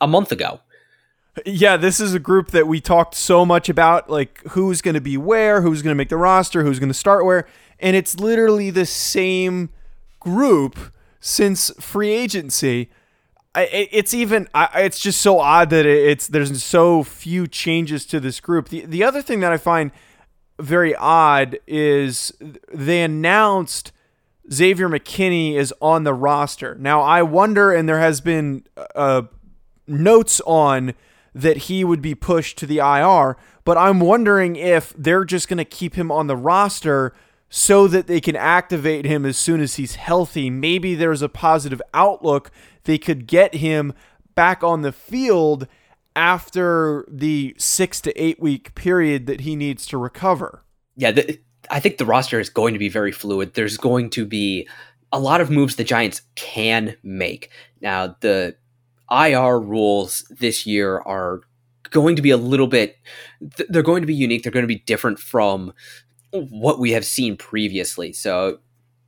a 0.00 0.06
month 0.06 0.32
ago. 0.32 0.60
Yeah, 1.44 1.76
this 1.76 1.98
is 1.98 2.14
a 2.14 2.20
group 2.20 2.52
that 2.52 2.68
we 2.68 2.80
talked 2.80 3.14
so 3.14 3.44
much 3.44 3.68
about, 3.68 4.08
like 4.08 4.40
who's 4.50 4.80
going 4.80 4.94
to 4.94 5.00
be 5.00 5.16
where, 5.16 5.62
who's 5.62 5.82
going 5.82 5.90
to 5.90 5.96
make 5.96 6.08
the 6.08 6.16
roster, 6.16 6.62
who's 6.62 6.78
going 6.78 6.90
to 6.90 6.94
start 6.94 7.24
where, 7.24 7.46
and 7.80 7.96
it's 7.96 8.20
literally 8.20 8.70
the 8.70 8.86
same 8.86 9.70
group 10.20 10.78
since 11.18 11.70
free 11.80 12.10
agency. 12.10 12.90
It's 13.56 14.14
even 14.14 14.48
it's 14.54 14.98
just 15.00 15.20
so 15.20 15.40
odd 15.40 15.70
that 15.70 15.86
it's 15.86 16.28
there's 16.28 16.62
so 16.62 17.02
few 17.02 17.46
changes 17.46 18.06
to 18.06 18.20
this 18.20 18.40
group. 18.40 18.68
The 18.68 18.84
the 18.86 19.02
other 19.02 19.22
thing 19.22 19.40
that 19.40 19.52
I 19.52 19.56
find 19.56 19.90
very 20.60 20.94
odd 20.94 21.58
is 21.66 22.32
they 22.72 23.02
announced 23.02 23.92
Xavier 24.52 24.88
McKinney 24.88 25.54
is 25.54 25.74
on 25.80 26.04
the 26.04 26.14
roster. 26.14 26.76
Now 26.76 27.00
I 27.00 27.22
wonder, 27.22 27.72
and 27.72 27.88
there 27.88 28.00
has 28.00 28.20
been 28.20 28.64
uh, 28.94 29.22
notes 29.86 30.40
on 30.46 30.94
that 31.34 31.56
he 31.56 31.84
would 31.84 32.00
be 32.00 32.14
pushed 32.14 32.58
to 32.58 32.66
the 32.66 32.78
IR, 32.78 33.36
but 33.64 33.76
I'm 33.76 34.00
wondering 34.00 34.56
if 34.56 34.94
they're 34.96 35.24
just 35.24 35.48
going 35.48 35.58
to 35.58 35.64
keep 35.64 35.94
him 35.94 36.12
on 36.12 36.26
the 36.26 36.36
roster 36.36 37.14
so 37.48 37.86
that 37.88 38.06
they 38.06 38.20
can 38.20 38.36
activate 38.36 39.04
him 39.04 39.24
as 39.24 39.36
soon 39.36 39.60
as 39.60 39.76
he's 39.76 39.96
healthy. 39.96 40.50
Maybe 40.50 40.94
there's 40.94 41.22
a 41.22 41.28
positive 41.28 41.82
outlook. 41.92 42.50
They 42.84 42.98
could 42.98 43.26
get 43.26 43.54
him 43.54 43.92
back 44.34 44.62
on 44.64 44.82
the 44.82 44.92
field 44.92 45.66
after 46.16 47.04
the 47.08 47.54
six 47.58 48.00
to 48.02 48.22
eight 48.22 48.40
week 48.40 48.74
period 48.74 49.26
that 49.26 49.40
he 49.40 49.56
needs 49.56 49.86
to 49.86 49.98
recover. 49.98 50.62
Yeah, 50.96 51.12
the, 51.12 51.40
I 51.70 51.80
think 51.80 51.98
the 51.98 52.06
roster 52.06 52.38
is 52.40 52.50
going 52.50 52.74
to 52.74 52.78
be 52.78 52.88
very 52.88 53.12
fluid. 53.12 53.54
There's 53.54 53.76
going 53.76 54.10
to 54.10 54.24
be 54.24 54.68
a 55.12 55.18
lot 55.18 55.40
of 55.40 55.50
moves 55.50 55.76
the 55.76 55.84
Giants 55.84 56.22
can 56.34 56.96
make. 57.02 57.50
Now, 57.80 58.16
the 58.20 58.56
IR 59.10 59.60
rules 59.60 60.24
this 60.30 60.66
year 60.66 60.98
are 60.98 61.40
going 61.90 62.16
to 62.16 62.22
be 62.22 62.30
a 62.30 62.36
little 62.36 62.66
bit, 62.66 62.96
they're 63.68 63.82
going 63.82 64.02
to 64.02 64.06
be 64.06 64.14
unique. 64.14 64.42
They're 64.42 64.52
going 64.52 64.64
to 64.64 64.68
be 64.68 64.82
different 64.86 65.18
from 65.18 65.72
what 66.32 66.78
we 66.78 66.92
have 66.92 67.04
seen 67.04 67.36
previously. 67.36 68.12
So 68.12 68.58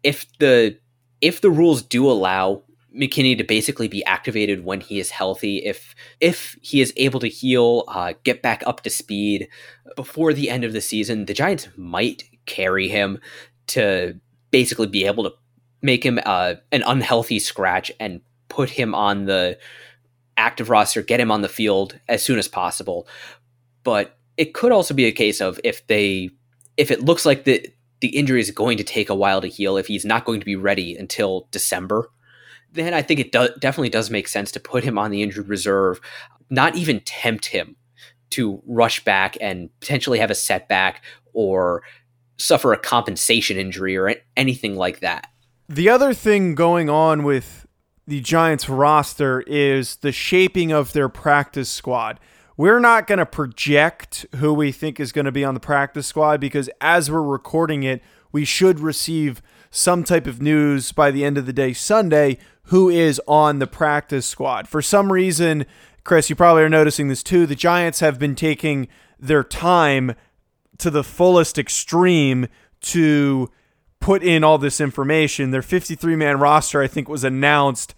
if 0.02 0.26
the 0.38 0.78
if 1.20 1.40
the 1.40 1.50
rules 1.50 1.82
do 1.82 2.08
allow 2.10 2.62
McKinney 2.96 3.36
to 3.36 3.44
basically 3.44 3.88
be 3.88 4.04
activated 4.04 4.64
when 4.64 4.80
he 4.80 4.98
is 4.98 5.10
healthy. 5.10 5.58
If 5.58 5.94
if 6.20 6.56
he 6.62 6.80
is 6.80 6.92
able 6.96 7.20
to 7.20 7.28
heal, 7.28 7.84
uh, 7.88 8.14
get 8.24 8.42
back 8.42 8.62
up 8.66 8.82
to 8.82 8.90
speed 8.90 9.48
before 9.94 10.32
the 10.32 10.50
end 10.50 10.64
of 10.64 10.72
the 10.72 10.80
season, 10.80 11.26
the 11.26 11.34
Giants 11.34 11.68
might 11.76 12.24
carry 12.46 12.88
him 12.88 13.18
to 13.68 14.18
basically 14.50 14.86
be 14.86 15.04
able 15.04 15.24
to 15.24 15.32
make 15.82 16.04
him 16.04 16.18
uh, 16.24 16.54
an 16.72 16.82
unhealthy 16.86 17.38
scratch 17.38 17.92
and 18.00 18.20
put 18.48 18.70
him 18.70 18.94
on 18.94 19.26
the 19.26 19.58
active 20.36 20.70
roster, 20.70 21.02
get 21.02 21.20
him 21.20 21.30
on 21.30 21.42
the 21.42 21.48
field 21.48 21.98
as 22.08 22.22
soon 22.22 22.38
as 22.38 22.48
possible. 22.48 23.08
But 23.82 24.18
it 24.36 24.54
could 24.54 24.72
also 24.72 24.94
be 24.94 25.06
a 25.06 25.12
case 25.12 25.40
of 25.40 25.60
if 25.64 25.86
they 25.86 26.30
if 26.76 26.90
it 26.90 27.04
looks 27.04 27.24
like 27.24 27.44
the 27.44 27.66
the 28.00 28.08
injury 28.08 28.40
is 28.40 28.50
going 28.50 28.76
to 28.76 28.84
take 28.84 29.08
a 29.08 29.14
while 29.14 29.40
to 29.40 29.48
heal, 29.48 29.76
if 29.76 29.86
he's 29.86 30.04
not 30.04 30.24
going 30.24 30.40
to 30.40 30.46
be 30.46 30.56
ready 30.56 30.96
until 30.96 31.48
December, 31.50 32.10
then 32.72 32.92
I 32.92 33.02
think 33.02 33.20
it 33.20 33.32
do- 33.32 33.48
definitely 33.58 33.88
does 33.88 34.10
make 34.10 34.28
sense 34.28 34.52
to 34.52 34.60
put 34.60 34.84
him 34.84 34.98
on 34.98 35.10
the 35.10 35.22
injured 35.22 35.48
reserve, 35.48 36.00
not 36.50 36.76
even 36.76 37.00
tempt 37.00 37.46
him 37.46 37.76
to 38.30 38.62
rush 38.66 39.02
back 39.04 39.36
and 39.40 39.70
potentially 39.80 40.18
have 40.18 40.30
a 40.30 40.34
setback 40.34 41.02
or 41.32 41.82
suffer 42.36 42.72
a 42.72 42.78
compensation 42.78 43.56
injury 43.56 43.96
or 43.96 44.14
anything 44.36 44.76
like 44.76 45.00
that. 45.00 45.28
The 45.68 45.88
other 45.88 46.12
thing 46.12 46.54
going 46.54 46.90
on 46.90 47.22
with 47.22 47.65
the 48.06 48.20
Giants 48.20 48.68
roster 48.68 49.40
is 49.42 49.96
the 49.96 50.12
shaping 50.12 50.70
of 50.70 50.92
their 50.92 51.08
practice 51.08 51.68
squad. 51.68 52.20
We're 52.56 52.78
not 52.78 53.06
going 53.06 53.18
to 53.18 53.26
project 53.26 54.24
who 54.36 54.54
we 54.54 54.72
think 54.72 55.00
is 55.00 55.12
going 55.12 55.24
to 55.24 55.32
be 55.32 55.44
on 55.44 55.54
the 55.54 55.60
practice 55.60 56.06
squad 56.06 56.40
because 56.40 56.70
as 56.80 57.10
we're 57.10 57.22
recording 57.22 57.82
it, 57.82 58.02
we 58.32 58.44
should 58.44 58.80
receive 58.80 59.42
some 59.70 60.04
type 60.04 60.26
of 60.26 60.40
news 60.40 60.92
by 60.92 61.10
the 61.10 61.24
end 61.24 61.36
of 61.36 61.46
the 61.46 61.52
day 61.52 61.72
Sunday 61.72 62.38
who 62.64 62.88
is 62.88 63.20
on 63.26 63.58
the 63.58 63.66
practice 63.66 64.26
squad. 64.26 64.68
For 64.68 64.80
some 64.80 65.12
reason, 65.12 65.66
Chris, 66.04 66.30
you 66.30 66.36
probably 66.36 66.62
are 66.62 66.68
noticing 66.68 67.08
this 67.08 67.22
too. 67.22 67.46
The 67.46 67.54
Giants 67.54 68.00
have 68.00 68.18
been 68.18 68.34
taking 68.34 68.88
their 69.18 69.44
time 69.44 70.14
to 70.78 70.90
the 70.90 71.04
fullest 71.04 71.58
extreme 71.58 72.46
to 72.82 73.50
put 74.06 74.22
in 74.22 74.44
all 74.44 74.56
this 74.56 74.80
information. 74.80 75.50
Their 75.50 75.62
53 75.62 76.14
man 76.14 76.38
roster, 76.38 76.80
I 76.80 76.86
think, 76.86 77.08
was 77.08 77.24
announced 77.24 77.92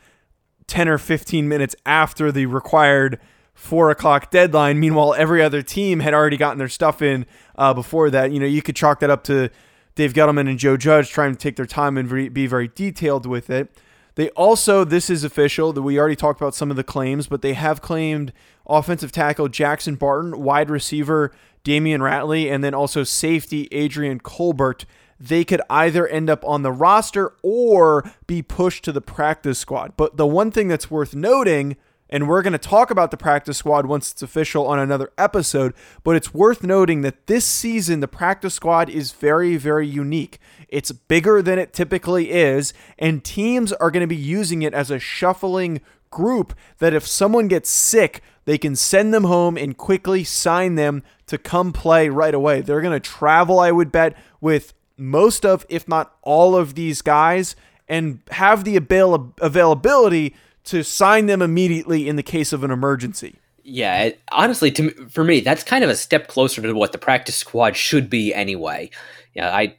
10 0.66 0.88
or 0.88 0.96
15 0.96 1.46
minutes 1.46 1.76
after 1.84 2.32
the 2.32 2.46
required 2.46 3.20
four 3.52 3.90
o'clock 3.90 4.30
deadline. 4.30 4.80
Meanwhile, 4.80 5.12
every 5.18 5.42
other 5.42 5.60
team 5.60 6.00
had 6.00 6.14
already 6.14 6.38
gotten 6.38 6.56
their 6.56 6.70
stuff 6.70 7.02
in 7.02 7.26
uh, 7.56 7.74
before 7.74 8.08
that. 8.08 8.32
You 8.32 8.40
know, 8.40 8.46
you 8.46 8.62
could 8.62 8.74
chalk 8.74 9.00
that 9.00 9.10
up 9.10 9.22
to 9.24 9.50
Dave 9.96 10.14
Gettleman 10.14 10.48
and 10.48 10.58
Joe 10.58 10.78
Judge 10.78 11.10
trying 11.10 11.32
to 11.32 11.38
take 11.38 11.56
their 11.56 11.66
time 11.66 11.98
and 11.98 12.32
be 12.32 12.46
very 12.46 12.68
detailed 12.68 13.26
with 13.26 13.50
it. 13.50 13.70
They 14.14 14.30
also, 14.30 14.84
this 14.84 15.10
is 15.10 15.24
official, 15.24 15.74
that 15.74 15.82
we 15.82 15.98
already 15.98 16.16
talked 16.16 16.40
about 16.40 16.54
some 16.54 16.70
of 16.70 16.78
the 16.78 16.84
claims, 16.84 17.26
but 17.26 17.42
they 17.42 17.52
have 17.52 17.82
claimed 17.82 18.32
offensive 18.66 19.12
tackle 19.12 19.48
Jackson 19.48 19.96
Barton, 19.96 20.40
wide 20.40 20.70
receiver 20.70 21.32
Damion 21.64 22.00
Ratley, 22.00 22.50
and 22.50 22.64
then 22.64 22.72
also 22.72 23.04
safety 23.04 23.68
Adrian 23.72 24.20
Colbert. 24.20 24.86
They 25.20 25.44
could 25.44 25.60
either 25.68 26.06
end 26.06 26.30
up 26.30 26.44
on 26.44 26.62
the 26.62 26.72
roster 26.72 27.34
or 27.42 28.10
be 28.26 28.42
pushed 28.42 28.84
to 28.84 28.92
the 28.92 29.00
practice 29.00 29.58
squad. 29.58 29.94
But 29.96 30.16
the 30.16 30.26
one 30.26 30.50
thing 30.50 30.68
that's 30.68 30.90
worth 30.90 31.14
noting 31.14 31.76
and 32.10 32.28
we're 32.28 32.42
going 32.42 32.52
to 32.52 32.58
talk 32.58 32.90
about 32.90 33.10
the 33.10 33.16
practice 33.16 33.58
squad 33.58 33.86
once 33.86 34.12
it's 34.12 34.22
official 34.22 34.66
on 34.66 34.78
another 34.78 35.12
episode. 35.18 35.74
But 36.02 36.16
it's 36.16 36.32
worth 36.32 36.62
noting 36.62 37.02
that 37.02 37.26
this 37.26 37.44
season, 37.44 38.00
the 38.00 38.08
practice 38.08 38.54
squad 38.54 38.88
is 38.88 39.12
very, 39.12 39.56
very 39.56 39.86
unique. 39.86 40.38
It's 40.68 40.92
bigger 40.92 41.42
than 41.42 41.58
it 41.58 41.72
typically 41.72 42.30
is, 42.30 42.72
and 42.98 43.24
teams 43.24 43.72
are 43.74 43.90
going 43.90 44.02
to 44.02 44.06
be 44.06 44.16
using 44.16 44.62
it 44.62 44.74
as 44.74 44.90
a 44.90 44.98
shuffling 44.98 45.80
group 46.10 46.54
that 46.78 46.94
if 46.94 47.06
someone 47.06 47.48
gets 47.48 47.68
sick, 47.68 48.22
they 48.46 48.56
can 48.56 48.74
send 48.74 49.12
them 49.12 49.24
home 49.24 49.58
and 49.58 49.76
quickly 49.76 50.24
sign 50.24 50.74
them 50.74 51.02
to 51.26 51.36
come 51.36 51.72
play 51.72 52.08
right 52.08 52.34
away. 52.34 52.62
They're 52.62 52.80
going 52.80 52.98
to 52.98 53.00
travel, 53.00 53.60
I 53.60 53.70
would 53.70 53.92
bet, 53.92 54.16
with 54.40 54.72
most 54.98 55.46
of, 55.46 55.64
if 55.68 55.88
not 55.88 56.16
all 56.22 56.56
of 56.56 56.74
these 56.74 57.02
guys 57.02 57.56
and 57.88 58.20
have 58.30 58.64
the 58.64 58.76
avail- 58.76 59.32
availability 59.40 60.34
to 60.64 60.82
sign 60.82 61.26
them 61.26 61.40
immediately 61.40 62.08
in 62.08 62.16
the 62.16 62.22
case 62.22 62.52
of 62.52 62.62
an 62.62 62.70
emergency. 62.70 63.36
Yeah, 63.64 64.02
it, 64.04 64.20
honestly, 64.32 64.70
to 64.72 64.90
for 65.08 65.24
me, 65.24 65.40
that's 65.40 65.62
kind 65.62 65.84
of 65.84 65.90
a 65.90 65.96
step 65.96 66.28
closer 66.28 66.62
to 66.62 66.72
what 66.72 66.92
the 66.92 66.98
practice 66.98 67.36
squad 67.36 67.76
should 67.76 68.08
be 68.08 68.32
anyway. 68.32 68.90
Yeah, 69.34 69.54
I 69.54 69.76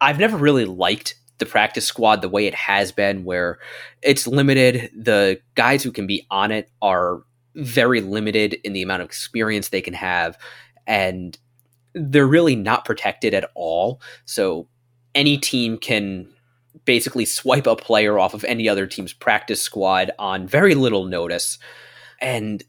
I've 0.00 0.18
never 0.18 0.36
really 0.36 0.64
liked 0.64 1.16
the 1.38 1.46
practice 1.46 1.84
squad 1.84 2.22
the 2.22 2.28
way 2.28 2.46
it 2.46 2.54
has 2.54 2.92
been, 2.92 3.24
where 3.24 3.58
it's 4.00 4.26
limited. 4.28 4.90
The 4.96 5.40
guys 5.56 5.82
who 5.82 5.90
can 5.90 6.06
be 6.06 6.26
on 6.30 6.52
it 6.52 6.70
are 6.80 7.22
very 7.56 8.00
limited 8.00 8.54
in 8.62 8.74
the 8.74 8.82
amount 8.82 9.02
of 9.02 9.06
experience 9.06 9.70
they 9.70 9.82
can 9.82 9.94
have, 9.94 10.38
and 10.86 11.36
they're 11.96 12.26
really 12.26 12.54
not 12.54 12.84
protected 12.84 13.34
at 13.34 13.50
all. 13.54 14.00
So 14.26 14.68
any 15.14 15.38
team 15.38 15.78
can 15.78 16.28
basically 16.84 17.24
swipe 17.24 17.66
a 17.66 17.74
player 17.74 18.18
off 18.18 18.34
of 18.34 18.44
any 18.44 18.68
other 18.68 18.86
team's 18.86 19.14
practice 19.14 19.62
squad 19.62 20.10
on 20.18 20.46
very 20.46 20.74
little 20.74 21.06
notice. 21.06 21.58
And 22.20 22.62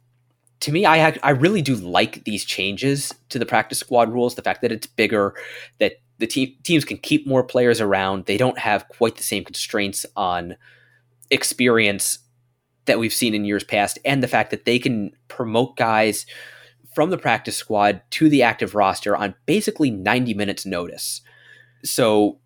to 0.62 0.72
me, 0.72 0.86
I 0.86 1.16
I 1.22 1.32
really 1.32 1.62
do 1.62 1.76
like 1.76 2.24
these 2.24 2.46
changes 2.46 3.14
to 3.30 3.38
the 3.38 3.46
practice 3.46 3.80
squad 3.80 4.12
rules. 4.12 4.36
The 4.36 4.42
fact 4.42 4.62
that 4.62 4.72
it's 4.72 4.88
bigger, 4.88 5.36
that 5.80 5.94
the 6.18 6.26
te- 6.26 6.58
teams 6.64 6.86
can 6.86 6.98
keep 6.98 7.28
more 7.28 7.44
players 7.44 7.80
around. 7.80 8.26
They 8.26 8.38
don't 8.38 8.58
have 8.58 8.88
quite 8.88 9.18
the 9.18 9.24
same 9.24 9.44
constraints 9.44 10.06
on 10.16 10.56
experience 11.30 12.18
that 12.86 12.98
we've 12.98 13.14
seen 13.14 13.36
in 13.36 13.46
years 13.46 13.66
past, 13.66 14.00
and 14.06 14.24
the 14.24 14.28
fact 14.28 14.50
that 14.52 14.66
they 14.66 14.80
can 14.80 15.12
promote 15.28 15.76
guys 15.76 16.26
from 16.98 17.12
the 17.12 17.18
practice 17.20 17.56
squad 17.56 18.02
to 18.10 18.28
the 18.28 18.42
active 18.42 18.74
roster 18.74 19.16
on 19.16 19.36
basically 19.46 19.92
90 19.92 20.34
minutes 20.34 20.66
notice. 20.66 21.22
So 21.86 22.40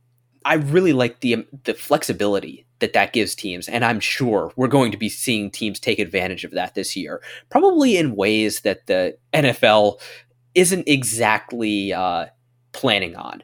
I 0.43 0.55
really 0.55 0.91
like 0.91 1.21
the 1.21 1.47
the 1.63 1.73
flexibility 1.73 2.65
that 2.79 2.91
that 2.91 3.13
gives 3.13 3.33
teams, 3.33 3.69
and 3.69 3.85
I'm 3.85 4.01
sure 4.01 4.51
we're 4.57 4.67
going 4.67 4.91
to 4.91 4.97
be 4.97 5.07
seeing 5.07 5.51
teams 5.51 5.79
take 5.79 5.99
advantage 5.99 6.43
of 6.43 6.51
that 6.51 6.75
this 6.75 6.97
year, 6.97 7.21
probably 7.49 7.95
in 7.95 8.17
ways 8.17 8.59
that 8.61 8.87
the 8.87 9.17
NFL 9.31 10.01
isn't 10.53 10.85
exactly 10.85 11.93
uh, 11.93 12.25
planning 12.73 13.15
on. 13.15 13.43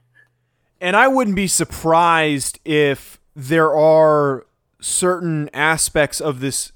And 0.82 0.98
I 0.98 1.08
wouldn't 1.08 1.38
be 1.38 1.48
surprised 1.48 2.60
if 2.65 3.17
there 3.34 3.74
are 3.74 4.46
certain 4.82 5.50
aspects 5.54 6.20
of 6.20 6.41
this 6.41 6.74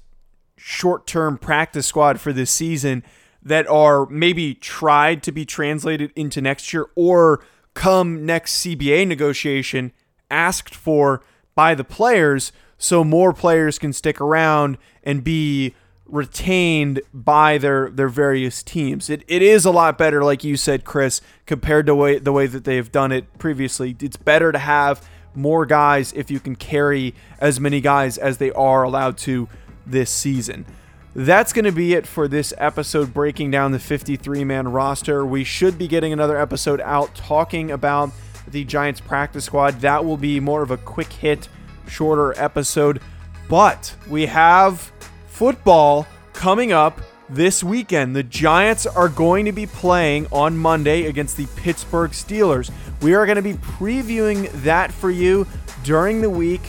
short 0.56 1.06
term 1.06 1.36
practice 1.36 1.86
squad 1.86 2.18
for 2.18 2.32
this 2.32 2.50
season 2.50 3.04
that 3.42 3.66
are 3.68 4.06
maybe 4.06 4.54
tried 4.54 5.22
to 5.24 5.32
be 5.32 5.44
translated 5.44 6.12
into 6.14 6.40
next 6.40 6.72
year 6.72 6.88
or 6.94 7.44
come 7.74 8.24
next 8.24 8.64
CBA 8.64 9.06
negotiation 9.06 9.92
asked 10.30 10.74
for 10.74 11.22
by 11.54 11.74
the 11.74 11.84
players 11.84 12.52
so 12.78 13.04
more 13.04 13.32
players 13.32 13.78
can 13.78 13.92
stick 13.92 14.20
around 14.20 14.78
and 15.02 15.22
be 15.22 15.74
retained 16.06 17.00
by 17.14 17.56
their 17.58 17.90
their 17.90 18.08
various 18.08 18.62
teams. 18.62 19.08
It, 19.08 19.24
it 19.26 19.40
is 19.40 19.64
a 19.64 19.70
lot 19.70 19.96
better, 19.96 20.22
like 20.22 20.44
you 20.44 20.56
said, 20.56 20.84
Chris, 20.84 21.20
compared 21.46 21.86
to 21.86 21.94
way, 21.94 22.18
the 22.18 22.32
way 22.32 22.46
that 22.46 22.64
they've 22.64 22.90
done 22.90 23.12
it 23.12 23.38
previously. 23.38 23.96
It's 24.00 24.16
better 24.16 24.52
to 24.52 24.58
have 24.58 25.08
more 25.34 25.64
guys 25.64 26.12
if 26.12 26.30
you 26.30 26.38
can 26.38 26.56
carry 26.56 27.14
as 27.40 27.58
many 27.58 27.80
guys 27.80 28.18
as 28.18 28.38
they 28.38 28.50
are 28.52 28.82
allowed 28.82 29.16
to 29.18 29.48
this 29.86 30.10
season. 30.10 30.66
That's 31.14 31.52
going 31.52 31.66
to 31.66 31.72
be 31.72 31.92
it 31.92 32.06
for 32.06 32.26
this 32.26 32.54
episode 32.56 33.12
breaking 33.12 33.50
down 33.50 33.72
the 33.72 33.78
53 33.78 34.44
man 34.44 34.68
roster. 34.68 35.26
We 35.26 35.44
should 35.44 35.76
be 35.76 35.86
getting 35.86 36.10
another 36.10 36.38
episode 36.38 36.80
out 36.80 37.14
talking 37.14 37.70
about 37.70 38.12
the 38.48 38.64
Giants 38.64 39.00
practice 39.00 39.44
squad. 39.44 39.80
That 39.82 40.06
will 40.06 40.16
be 40.16 40.40
more 40.40 40.62
of 40.62 40.70
a 40.70 40.78
quick 40.78 41.12
hit, 41.12 41.50
shorter 41.86 42.32
episode. 42.40 43.02
But 43.46 43.94
we 44.08 44.24
have 44.26 44.90
football 45.26 46.06
coming 46.32 46.72
up 46.72 46.98
this 47.28 47.62
weekend. 47.62 48.16
The 48.16 48.22
Giants 48.22 48.86
are 48.86 49.10
going 49.10 49.44
to 49.44 49.52
be 49.52 49.66
playing 49.66 50.28
on 50.32 50.56
Monday 50.56 51.04
against 51.04 51.36
the 51.36 51.46
Pittsburgh 51.56 52.12
Steelers. 52.12 52.70
We 53.02 53.12
are 53.12 53.26
going 53.26 53.36
to 53.36 53.42
be 53.42 53.54
previewing 53.54 54.50
that 54.62 54.90
for 54.90 55.10
you 55.10 55.46
during 55.84 56.22
the 56.22 56.30
week 56.30 56.62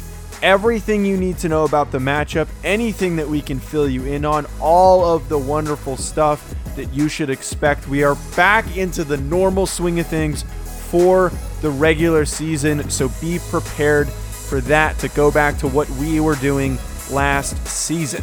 everything 0.43 1.05
you 1.05 1.15
need 1.15 1.37
to 1.39 1.47
know 1.49 1.63
about 1.63 1.89
the 1.91 1.97
matchup, 1.97 2.47
anything 2.65 3.15
that 3.15 3.27
we 3.27 3.41
can 3.41 3.59
fill 3.59 3.87
you 3.87 4.03
in 4.03 4.25
on, 4.25 4.45
all 4.59 5.05
of 5.05 5.29
the 5.29 5.37
wonderful 5.37 5.95
stuff 5.95 6.53
that 6.75 6.93
you 6.93 7.07
should 7.07 7.29
expect. 7.29 7.87
We 7.87 8.03
are 8.03 8.15
back 8.35 8.75
into 8.75 9.05
the 9.05 9.17
normal 9.17 9.65
swing 9.65 10.01
of 10.01 10.07
things 10.07 10.43
for 10.89 11.31
the 11.61 11.69
regular 11.71 12.25
season, 12.25 12.89
so 12.89 13.09
be 13.21 13.39
prepared 13.49 14.09
for 14.09 14.59
that 14.61 14.99
to 14.99 15.07
go 15.09 15.31
back 15.31 15.57
to 15.59 15.67
what 15.67 15.89
we 15.91 16.19
were 16.19 16.35
doing 16.35 16.77
last 17.09 17.65
season. 17.65 18.21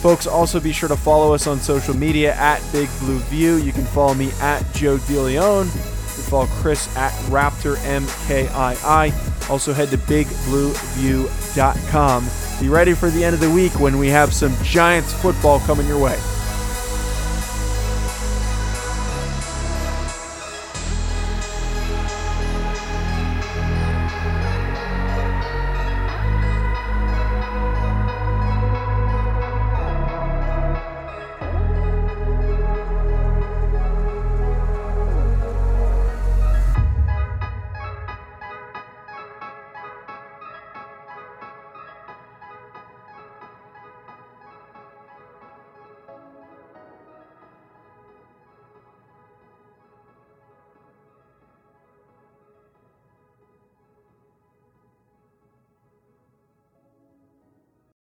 Folks, 0.00 0.26
also 0.26 0.58
be 0.58 0.72
sure 0.72 0.88
to 0.88 0.96
follow 0.96 1.34
us 1.34 1.46
on 1.46 1.58
social 1.58 1.94
media 1.94 2.34
at 2.34 2.60
Big 2.72 2.88
Blue 2.98 3.18
View. 3.18 3.56
You 3.56 3.72
can 3.72 3.84
follow 3.84 4.14
me 4.14 4.30
at 4.40 4.60
Joe 4.74 4.96
DeLeon. 4.96 5.66
You 5.66 5.70
can 5.70 6.30
follow 6.30 6.46
Chris 6.46 6.96
at 6.96 7.12
Raptor 7.26 7.76
MKII. 7.76 9.31
Also, 9.52 9.72
head 9.74 9.90
to 9.90 9.98
bigblueview.com. 9.98 12.30
Be 12.58 12.70
ready 12.70 12.94
for 12.94 13.10
the 13.10 13.22
end 13.22 13.34
of 13.34 13.40
the 13.40 13.50
week 13.50 13.78
when 13.78 13.98
we 13.98 14.08
have 14.08 14.32
some 14.32 14.56
Giants 14.62 15.12
football 15.12 15.60
coming 15.60 15.86
your 15.86 16.02
way. 16.02 16.18